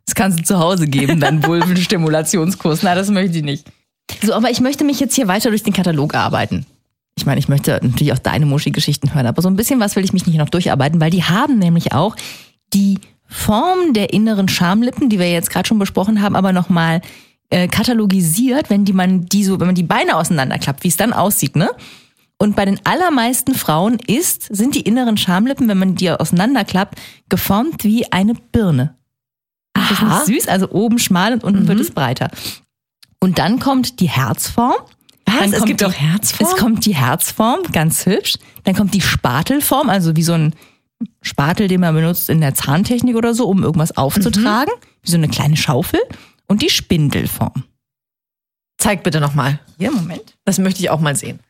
Das 0.06 0.14
kannst 0.14 0.38
du 0.38 0.42
zu 0.42 0.58
Hause 0.58 0.86
geben, 0.86 1.20
dann 1.20 1.44
Vulvenstimulationskurs. 1.44 2.82
Nein, 2.82 2.96
das 2.96 3.10
möchte 3.10 3.36
ich 3.36 3.44
nicht. 3.44 3.66
So, 4.22 4.32
aber 4.32 4.50
ich 4.50 4.60
möchte 4.60 4.82
mich 4.82 5.00
jetzt 5.00 5.14
hier 5.14 5.28
weiter 5.28 5.50
durch 5.50 5.62
den 5.62 5.74
Katalog 5.74 6.14
arbeiten. 6.14 6.64
Ich 7.14 7.26
meine, 7.26 7.38
ich 7.38 7.48
möchte 7.48 7.78
natürlich 7.82 8.14
auch 8.14 8.18
deine 8.18 8.46
Muschi-Geschichten 8.46 9.12
hören, 9.12 9.26
aber 9.26 9.42
so 9.42 9.50
ein 9.50 9.56
bisschen 9.56 9.80
was 9.80 9.96
will 9.96 10.04
ich 10.04 10.14
mich 10.14 10.26
nicht 10.26 10.38
noch 10.38 10.48
durcharbeiten, 10.48 10.98
weil 10.98 11.10
die 11.10 11.24
haben 11.24 11.58
nämlich 11.58 11.92
auch 11.92 12.16
die 12.72 13.00
Form 13.26 13.92
der 13.92 14.14
inneren 14.14 14.48
Schamlippen, 14.48 15.10
die 15.10 15.18
wir 15.18 15.30
jetzt 15.30 15.50
gerade 15.50 15.68
schon 15.68 15.78
besprochen 15.78 16.22
haben, 16.22 16.36
aber 16.36 16.54
nochmal 16.54 17.02
äh, 17.50 17.68
katalogisiert, 17.68 18.70
wenn 18.70 18.84
die 18.84 18.92
man 18.92 19.26
die 19.26 19.44
so, 19.44 19.58
wenn 19.60 19.66
man 19.66 19.74
die 19.74 19.82
Beine 19.82 20.16
auseinanderklappt, 20.16 20.84
wie 20.84 20.88
es 20.88 20.96
dann 20.96 21.12
aussieht, 21.12 21.56
ne? 21.56 21.70
Und 22.40 22.54
bei 22.54 22.64
den 22.64 22.78
allermeisten 22.84 23.54
Frauen 23.54 23.98
ist, 24.06 24.42
sind 24.42 24.76
die 24.76 24.82
inneren 24.82 25.16
Schamlippen, 25.16 25.66
wenn 25.66 25.78
man 25.78 25.96
die 25.96 26.10
auseinanderklappt, 26.10 26.96
geformt 27.28 27.82
wie 27.82 28.12
eine 28.12 28.34
Birne. 28.34 28.94
Das 29.74 29.90
ist 29.90 30.02
Aha. 30.02 30.24
nicht 30.26 30.26
süß, 30.26 30.48
also 30.48 30.70
oben 30.70 30.98
schmal 31.00 31.32
und 31.32 31.42
unten 31.42 31.66
wird 31.66 31.80
es 31.80 31.90
breiter. 31.90 32.30
Und 33.20 33.38
dann 33.38 33.58
kommt 33.58 33.98
die 33.98 34.08
Herzform. 34.08 34.76
Was? 35.26 35.46
Es 35.46 35.52
kommt 35.52 35.66
gibt 35.66 35.80
die, 35.80 35.86
auch 35.86 35.92
Herzform? 35.92 36.48
Es 36.48 36.56
kommt 36.56 36.86
die 36.86 36.94
Herzform, 36.94 37.60
ganz 37.72 38.06
hübsch. 38.06 38.34
Dann 38.64 38.74
kommt 38.74 38.94
die 38.94 39.00
Spatelform, 39.00 39.88
also 39.88 40.14
wie 40.14 40.22
so 40.22 40.34
ein 40.34 40.54
Spatel, 41.22 41.68
den 41.68 41.80
man 41.80 41.94
benutzt 41.94 42.30
in 42.30 42.40
der 42.40 42.54
Zahntechnik 42.54 43.16
oder 43.16 43.34
so, 43.34 43.48
um 43.48 43.62
irgendwas 43.62 43.96
aufzutragen. 43.96 44.72
Wie 45.02 45.10
so 45.10 45.16
eine 45.16 45.28
kleine 45.28 45.56
Schaufel. 45.56 46.00
Und 46.48 46.62
die 46.62 46.70
Spindelform. 46.70 47.64
Zeig 48.78 49.02
bitte 49.02 49.20
nochmal. 49.20 49.60
Hier, 49.78 49.90
Moment. 49.92 50.36
Das 50.44 50.58
möchte 50.58 50.80
ich 50.80 50.90
auch 50.90 51.00
mal 51.00 51.14
sehen. 51.16 51.40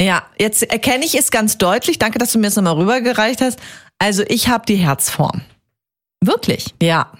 Ja, 0.00 0.26
jetzt 0.38 0.62
erkenne 0.64 1.04
ich 1.04 1.14
es 1.14 1.30
ganz 1.30 1.58
deutlich. 1.58 1.98
Danke, 1.98 2.18
dass 2.18 2.32
du 2.32 2.38
mir 2.38 2.46
das 2.46 2.56
nochmal 2.56 2.74
rübergereicht 2.74 3.40
hast. 3.40 3.60
Also 3.98 4.24
ich 4.26 4.48
habe 4.48 4.66
die 4.66 4.76
Herzform. 4.76 5.42
Wirklich. 6.20 6.74
Ja. 6.82 7.12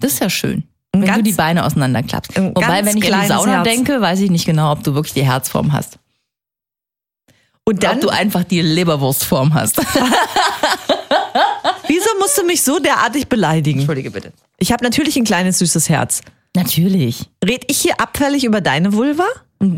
Das 0.00 0.14
ist 0.14 0.18
ja 0.20 0.28
schön. 0.30 0.64
Wenn 0.92 1.04
ganz- 1.04 1.18
du 1.18 1.22
die 1.22 1.32
Beine 1.32 1.64
auseinanderklappst. 1.64 2.36
ein 2.36 2.54
Wobei, 2.54 2.84
wenn 2.84 2.96
ich 2.96 3.14
an 3.14 3.20
die 3.22 3.26
Sauna 3.28 3.52
Herz. 3.52 3.64
denke, 3.64 4.00
weiß 4.00 4.20
ich 4.20 4.30
nicht 4.30 4.44
genau, 4.44 4.72
ob 4.72 4.82
du 4.82 4.94
wirklich 4.94 5.14
die 5.14 5.24
Herzform 5.24 5.72
hast. 5.72 5.98
Und 7.64 7.82
dann, 7.84 7.96
ob 7.96 8.00
du 8.02 8.08
einfach 8.08 8.42
die 8.44 8.60
Leberwurstform 8.60 9.54
hast. 9.54 9.80
wieso 11.88 12.08
musst 12.18 12.38
du 12.38 12.44
mich 12.44 12.62
so 12.62 12.78
derartig 12.78 13.28
beleidigen? 13.28 13.80
Entschuldige 13.80 14.10
bitte. 14.10 14.32
Ich 14.58 14.72
habe 14.72 14.84
natürlich 14.84 15.16
ein 15.16 15.24
kleines 15.24 15.58
süßes 15.58 15.88
Herz. 15.88 16.20
Natürlich. 16.54 17.30
Red 17.44 17.64
ich 17.68 17.78
hier 17.80 17.98
abfällig 18.00 18.44
über 18.44 18.60
deine 18.60 18.92
Vulva? 18.92 19.24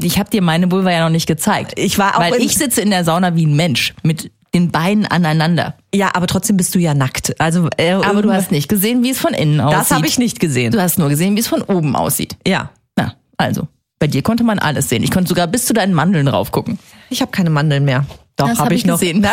Ich 0.02 0.18
habe 0.18 0.30
dir 0.30 0.42
meine 0.42 0.70
Vulva 0.70 0.90
ja 0.90 1.04
noch 1.04 1.10
nicht 1.10 1.26
gezeigt. 1.26 1.72
Ich 1.76 1.98
war 1.98 2.16
auch 2.16 2.20
Weil 2.20 2.40
ich 2.40 2.56
sitze 2.56 2.80
in 2.80 2.90
der 2.90 3.04
Sauna 3.04 3.36
wie 3.36 3.46
ein 3.46 3.54
Mensch 3.54 3.94
mit 4.02 4.30
den 4.54 4.70
Beinen 4.70 5.04
aneinander. 5.04 5.74
Ja, 5.94 6.10
aber 6.14 6.26
trotzdem 6.26 6.56
bist 6.56 6.74
du 6.74 6.78
ja 6.78 6.94
nackt. 6.94 7.38
Also, 7.40 7.68
äh, 7.76 7.92
Aber 7.92 8.22
du 8.22 8.32
hast 8.32 8.50
nicht 8.52 8.68
gesehen, 8.68 9.02
wie 9.02 9.10
es 9.10 9.18
von 9.18 9.34
innen 9.34 9.60
aussieht. 9.60 9.80
das 9.80 9.90
habe 9.90 10.06
ich 10.06 10.16
nicht 10.18 10.40
gesehen. 10.40 10.72
Du 10.72 10.80
hast 10.80 10.98
nur 10.98 11.08
gesehen, 11.08 11.36
wie 11.36 11.40
es 11.40 11.48
von 11.48 11.62
oben 11.62 11.96
aussieht. 11.96 12.36
ja, 12.46 12.70
Na, 12.96 13.14
also. 13.36 13.68
Bei 14.04 14.08
dir 14.08 14.20
konnte 14.20 14.44
man 14.44 14.58
alles 14.58 14.90
sehen. 14.90 15.02
Ich 15.02 15.10
konnte 15.10 15.30
sogar 15.30 15.46
bis 15.46 15.64
zu 15.64 15.72
deinen 15.72 15.94
Mandeln 15.94 16.26
drauf 16.26 16.52
gucken. 16.52 16.78
ich 17.08 17.22
habe 17.22 17.30
keine 17.30 17.48
Mandeln 17.48 17.86
mehr. 17.86 18.04
Doch, 18.36 18.46
habe 18.46 18.58
hab 18.58 18.70
ich, 18.70 18.80
ich 18.80 18.84
noch. 18.84 19.00
gesehen. 19.00 19.26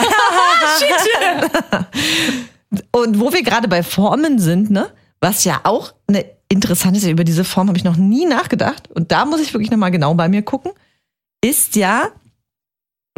Und 2.94 3.20
wo 3.20 3.34
wir 3.34 3.44
gerade 3.44 3.68
bei 3.68 3.84
Formen 3.84 4.40
sind, 4.40 4.72
ne? 4.72 4.88
Was 5.20 5.44
ja 5.44 5.60
auch 5.66 5.94
eine 6.08 6.24
interessante 6.48 7.00
ist, 7.00 7.06
über 7.06 7.26
diese 7.26 7.44
Form 7.44 7.68
habe 7.68 7.78
ich 7.78 7.84
noch 7.84 7.98
nie 7.98 8.26
nachgedacht. 8.26 8.90
Und 8.90 9.12
da 9.12 9.26
muss 9.26 9.42
ich 9.42 9.54
wirklich 9.54 9.72
nochmal 9.72 9.92
genau 9.92 10.14
bei 10.14 10.30
mir 10.30 10.42
gucken, 10.42 10.72
ist 11.44 11.76
ja, 11.76 12.04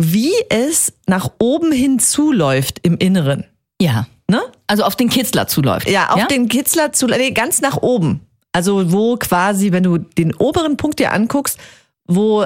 wie 0.02 0.34
es 0.50 0.94
nach 1.06 1.34
oben 1.38 1.72
hin 1.72 2.00
zuläuft 2.00 2.80
im 2.82 2.98
Inneren. 2.98 3.46
Ja. 3.80 4.08
Ne? 4.28 4.42
Also 4.66 4.86
auf 4.86 4.96
den 4.96 5.10
Kitzler 5.10 5.46
zuläuft. 5.46 5.88
Ja, 5.88 6.10
auf 6.10 6.26
den 6.26 6.50
Kitzler 6.50 6.94
zu, 6.94 7.06
nee, 7.06 7.30
ganz 7.30 7.62
nach 7.62 7.78
oben. 7.78 8.22
Also 8.54 8.92
wo 8.92 9.18
quasi, 9.18 9.72
wenn 9.72 9.84
du 9.84 9.98
den 9.98 10.34
oberen 10.36 10.78
Punkt 10.78 11.00
dir 11.00 11.12
anguckst, 11.12 11.60
wo 12.06 12.46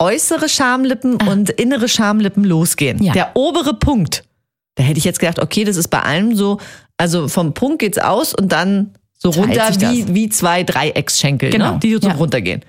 äußere 0.00 0.48
Schamlippen 0.48 1.16
und 1.22 1.50
innere 1.50 1.88
Schamlippen 1.88 2.44
losgehen. 2.44 2.98
Ah. 3.00 3.04
Ja. 3.04 3.12
Der 3.14 3.30
obere 3.36 3.74
Punkt. 3.74 4.24
Da 4.76 4.84
hätte 4.84 4.98
ich 4.98 5.04
jetzt 5.04 5.18
gedacht, 5.18 5.40
okay, 5.40 5.64
das 5.64 5.76
ist 5.76 5.88
bei 5.88 6.00
allem 6.02 6.36
so, 6.36 6.58
also 6.96 7.26
vom 7.28 7.52
Punkt 7.54 7.80
geht's 7.80 7.98
aus 7.98 8.34
und 8.34 8.52
dann 8.52 8.92
so 9.16 9.30
Teilt 9.32 9.58
runter 9.58 9.92
wie, 9.92 10.14
wie 10.14 10.28
zwei 10.28 10.62
Dreiecksschenkel, 10.62 11.50
Genau. 11.50 11.72
ne? 11.74 11.78
die 11.80 11.94
so 12.00 12.06
Ja. 12.08 12.14
runtergehen. 12.14 12.62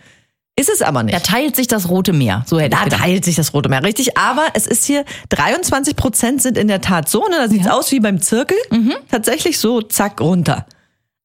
Ist 0.55 0.69
es 0.69 0.81
aber 0.81 1.03
nicht. 1.03 1.15
Da 1.15 1.19
teilt 1.19 1.55
sich 1.55 1.67
das 1.67 1.87
Rote 1.87 2.11
Meer. 2.11 2.43
So 2.47 2.59
hätte 2.59 2.75
Da 2.75 2.85
ich 2.87 2.93
teilt 2.93 3.23
sich 3.25 3.35
das 3.35 3.53
Rote 3.53 3.69
Meer, 3.69 3.83
richtig. 3.83 4.17
Aber 4.17 4.45
es 4.55 4.65
ist 4.67 4.83
hier, 4.85 5.05
23 5.29 5.95
Prozent 5.95 6.41
sind 6.41 6.57
in 6.57 6.67
der 6.67 6.81
Tat 6.81 7.07
so, 7.07 7.19
ne? 7.27 7.37
da 7.37 7.47
sieht's 7.47 7.67
aus 7.67 7.91
wie 7.91 7.99
beim 7.99 8.19
Zirkel. 8.21 8.57
Mhm. 8.71 8.93
Tatsächlich 9.09 9.57
so, 9.59 9.81
zack, 9.83 10.19
runter. 10.19 10.65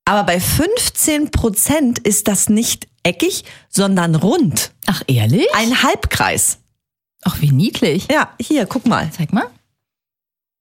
Aber 0.05 0.25
bei 0.25 0.39
15 0.41 1.31
Prozent 1.31 1.99
ist 1.99 2.29
das 2.29 2.49
nicht 2.49 2.87
eckig, 3.03 3.45
sondern 3.69 4.15
rund. 4.15 4.73
Ach, 4.87 5.03
ehrlich? 5.07 5.47
Ein 5.55 5.83
Halbkreis. 5.83 6.59
Ach, 7.23 7.41
wie 7.41 7.53
niedlich. 7.53 8.07
Ja, 8.11 8.35
hier, 8.41 8.67
guck 8.67 8.87
mal. 8.87 9.11
Zeig 9.11 9.33
mal. 9.33 9.47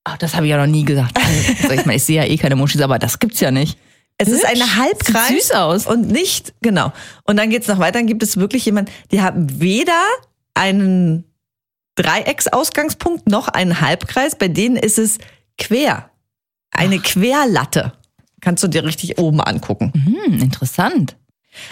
Ach, 0.05 0.17
das 0.17 0.35
habe 0.35 0.45
ich 0.45 0.51
ja 0.51 0.57
noch 0.57 0.71
nie 0.71 0.85
gesagt. 0.85 1.17
Also, 1.17 1.73
ich 1.73 1.85
meine, 1.85 1.95
ich 1.97 2.03
sehe 2.03 2.17
ja 2.17 2.29
eh 2.29 2.37
keine 2.37 2.55
Muschis, 2.55 2.81
aber 2.81 2.99
das 2.99 3.19
gibt's 3.19 3.39
ja 3.39 3.51
nicht. 3.51 3.77
Es 4.17 4.27
ist 4.29 4.47
Hübsch. 4.47 4.61
ein 4.61 4.75
Halbkreis. 4.77 5.27
Sieht 5.27 5.41
süß 5.41 5.51
aus. 5.51 5.87
Und 5.87 6.07
nicht, 6.07 6.53
genau. 6.61 6.93
Und 7.23 7.37
dann 7.37 7.49
geht's 7.49 7.67
noch 7.67 7.79
weiter, 7.79 7.99
dann 7.99 8.07
gibt 8.07 8.23
es 8.23 8.37
wirklich 8.37 8.65
jemand, 8.65 8.91
die 9.11 9.21
haben 9.21 9.59
weder 9.59 10.01
einen 10.53 11.25
Dreiecksausgangspunkt 11.95 13.27
noch 13.27 13.47
einen 13.47 13.81
Halbkreis. 13.81 14.37
Bei 14.37 14.47
denen 14.47 14.75
ist 14.75 14.99
es 14.99 15.17
quer. 15.57 16.09
Eine 16.71 16.99
Querlatte. 16.99 17.93
Kannst 18.43 18.61
du 18.61 18.67
dir 18.67 18.83
richtig 18.83 19.19
oben 19.19 19.39
angucken. 19.39 19.93
Hm, 19.93 20.41
interessant. 20.41 21.15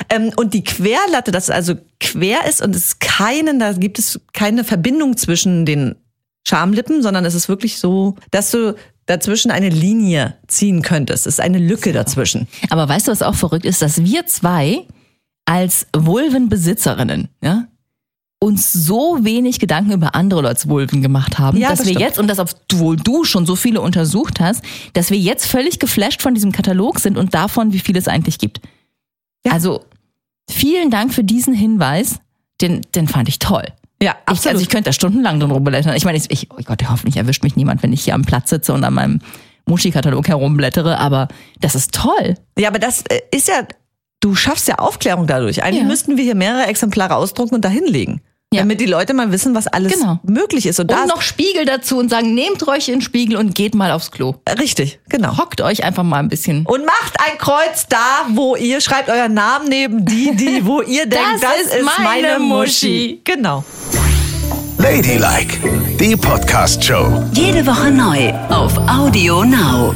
Ähm, 0.07 0.31
und 0.37 0.53
die 0.53 0.63
Querlatte, 0.63 1.31
das 1.31 1.49
also 1.49 1.75
quer 1.99 2.45
ist 2.47 2.61
und 2.61 2.73
es 2.75 2.99
keinen, 2.99 3.59
da 3.59 3.73
gibt 3.73 3.99
es 3.99 4.21
keine 4.31 4.63
Verbindung 4.63 5.17
zwischen 5.17 5.65
den 5.65 5.95
Schamlippen, 6.47 7.03
sondern 7.03 7.25
es 7.25 7.35
ist 7.35 7.49
wirklich 7.49 7.77
so, 7.77 8.15
dass 8.31 8.51
du 8.51 8.75
dazwischen 9.05 9.51
eine 9.51 9.67
Linie 9.67 10.37
ziehen 10.47 10.81
könntest. 10.81 11.27
Es 11.27 11.33
ist 11.33 11.39
eine 11.41 11.57
Lücke 11.57 11.91
dazwischen. 11.91 12.47
Aber 12.69 12.87
weißt 12.87 13.07
du, 13.07 13.11
was 13.11 13.21
auch 13.21 13.35
verrückt 13.35 13.65
ist, 13.65 13.81
dass 13.81 14.01
wir 14.05 14.25
zwei 14.27 14.87
als 15.43 15.87
Vulvenbesitzerinnen, 15.93 17.27
ja, 17.43 17.67
uns 18.43 18.73
so 18.73 19.19
wenig 19.21 19.59
Gedanken 19.59 19.91
über 19.91 20.15
andere 20.15 20.41
Leute's 20.41 20.67
Vulven 20.67 21.01
gemacht 21.03 21.37
haben, 21.37 21.57
Ja, 21.57 21.69
dass 21.69 21.79
das 21.79 21.87
wir 21.87 21.93
stimmt. 21.93 22.05
jetzt, 22.09 22.19
und 22.19 22.27
das 22.27 22.39
obwohl 22.39 22.97
du 22.97 23.23
schon 23.23 23.45
so 23.45 23.55
viele 23.55 23.81
untersucht 23.81 24.39
hast, 24.39 24.63
dass 24.93 25.11
wir 25.11 25.17
jetzt 25.17 25.45
völlig 25.45 25.77
geflasht 25.79 26.21
von 26.23 26.33
diesem 26.33 26.51
Katalog 26.51 26.99
sind 26.99 27.17
und 27.17 27.33
davon, 27.35 27.71
wie 27.71 27.79
viel 27.79 27.95
es 27.97 28.07
eigentlich 28.07 28.39
gibt. 28.39 28.59
Ja. 29.45 29.51
Also, 29.53 29.85
vielen 30.49 30.89
Dank 30.89 31.13
für 31.13 31.23
diesen 31.23 31.53
Hinweis, 31.53 32.19
den, 32.61 32.81
den 32.95 33.07
fand 33.07 33.29
ich 33.29 33.37
toll. 33.37 33.65
Ja, 34.01 34.15
Ich, 34.31 34.47
also 34.47 34.59
ich 34.59 34.69
könnte 34.69 34.89
da 34.89 34.93
stundenlang 34.93 35.39
drin 35.39 35.51
rumblättern. 35.51 35.95
Ich 35.95 36.05
meine, 36.05 36.17
ich, 36.17 36.31
ich, 36.31 36.49
oh 36.51 36.61
Gott, 36.65 36.81
hoffentlich 36.89 37.17
erwischt 37.17 37.43
mich 37.43 37.55
niemand, 37.55 37.83
wenn 37.83 37.93
ich 37.93 38.03
hier 38.03 38.15
am 38.15 38.23
Platz 38.23 38.49
sitze 38.49 38.73
und 38.73 38.83
an 38.83 38.95
meinem 38.95 39.19
Muschi-Katalog 39.67 40.27
herumblättere, 40.27 40.97
aber 40.97 41.27
das 41.59 41.75
ist 41.75 41.93
toll. 41.93 42.33
Ja, 42.57 42.69
aber 42.69 42.79
das 42.79 43.03
äh, 43.09 43.21
ist 43.31 43.47
ja, 43.47 43.67
du 44.19 44.33
schaffst 44.33 44.67
ja 44.67 44.79
Aufklärung 44.79 45.27
dadurch. 45.27 45.61
Eigentlich 45.63 45.83
Ja. 45.83 45.87
müssten 45.87 46.17
wir 46.17 46.23
hier 46.23 46.33
mehrere 46.33 46.65
Exemplare 46.65 47.15
ausdrucken 47.15 47.53
und 47.53 47.63
da 47.63 47.69
hinlegen. 47.69 48.21
Ja. 48.53 48.63
Damit 48.63 48.81
die 48.81 48.85
Leute 48.85 49.13
mal 49.13 49.31
wissen, 49.31 49.55
was 49.55 49.67
alles 49.67 49.93
Genau. 49.93 50.19
möglich 50.23 50.65
ist. 50.65 50.77
Und, 50.81 50.91
da 50.91 51.03
Und 51.03 51.07
noch 51.07 51.21
Spiegel 51.21 51.63
dazu 51.63 51.97
und 51.97 52.09
sagen, 52.09 52.33
nehmt 52.33 52.67
euch 52.67 52.89
in 52.89 52.95
den 52.95 53.01
Spiegel 53.01 53.37
und 53.37 53.55
geht 53.55 53.73
mal 53.75 53.91
aufs 53.91 54.11
Klo. 54.11 54.35
richtig, 54.59 54.99
genau. 55.07 55.37
Hockt 55.37 55.61
euch 55.61 55.85
einfach 55.85 56.03
mal 56.03 56.17
ein 56.19 56.27
bisschen. 56.27 56.65
Und 56.65 56.85
macht 56.85 57.17
ein 57.21 57.37
Kreuz 57.37 57.87
da, 57.87 58.25
wo 58.33 58.57
ihr 58.57 58.81
schreibt 58.81 59.07
euren 59.07 59.33
Namen 59.33 59.69
neben 59.69 60.03
die, 60.05 60.35
die, 60.35 60.65
wo 60.65 60.81
ihr 60.81 61.05
denkt, 61.05 61.41
das, 61.41 61.67
ist 61.67 61.75
ist 61.75 61.85
meine, 61.97 62.27
meine 62.27 62.39
Muschi. 62.39 62.87
Muschi. 62.87 63.21
Genau. 63.23 63.63
Ladylike, 64.79 65.57
die 65.97 66.17
Podcast-Show. 66.17 67.23
Jede 67.33 67.65
Woche 67.65 67.89
neu 67.89 68.33
auf 68.49 68.77
Audio 68.89 69.45
Now. 69.45 69.95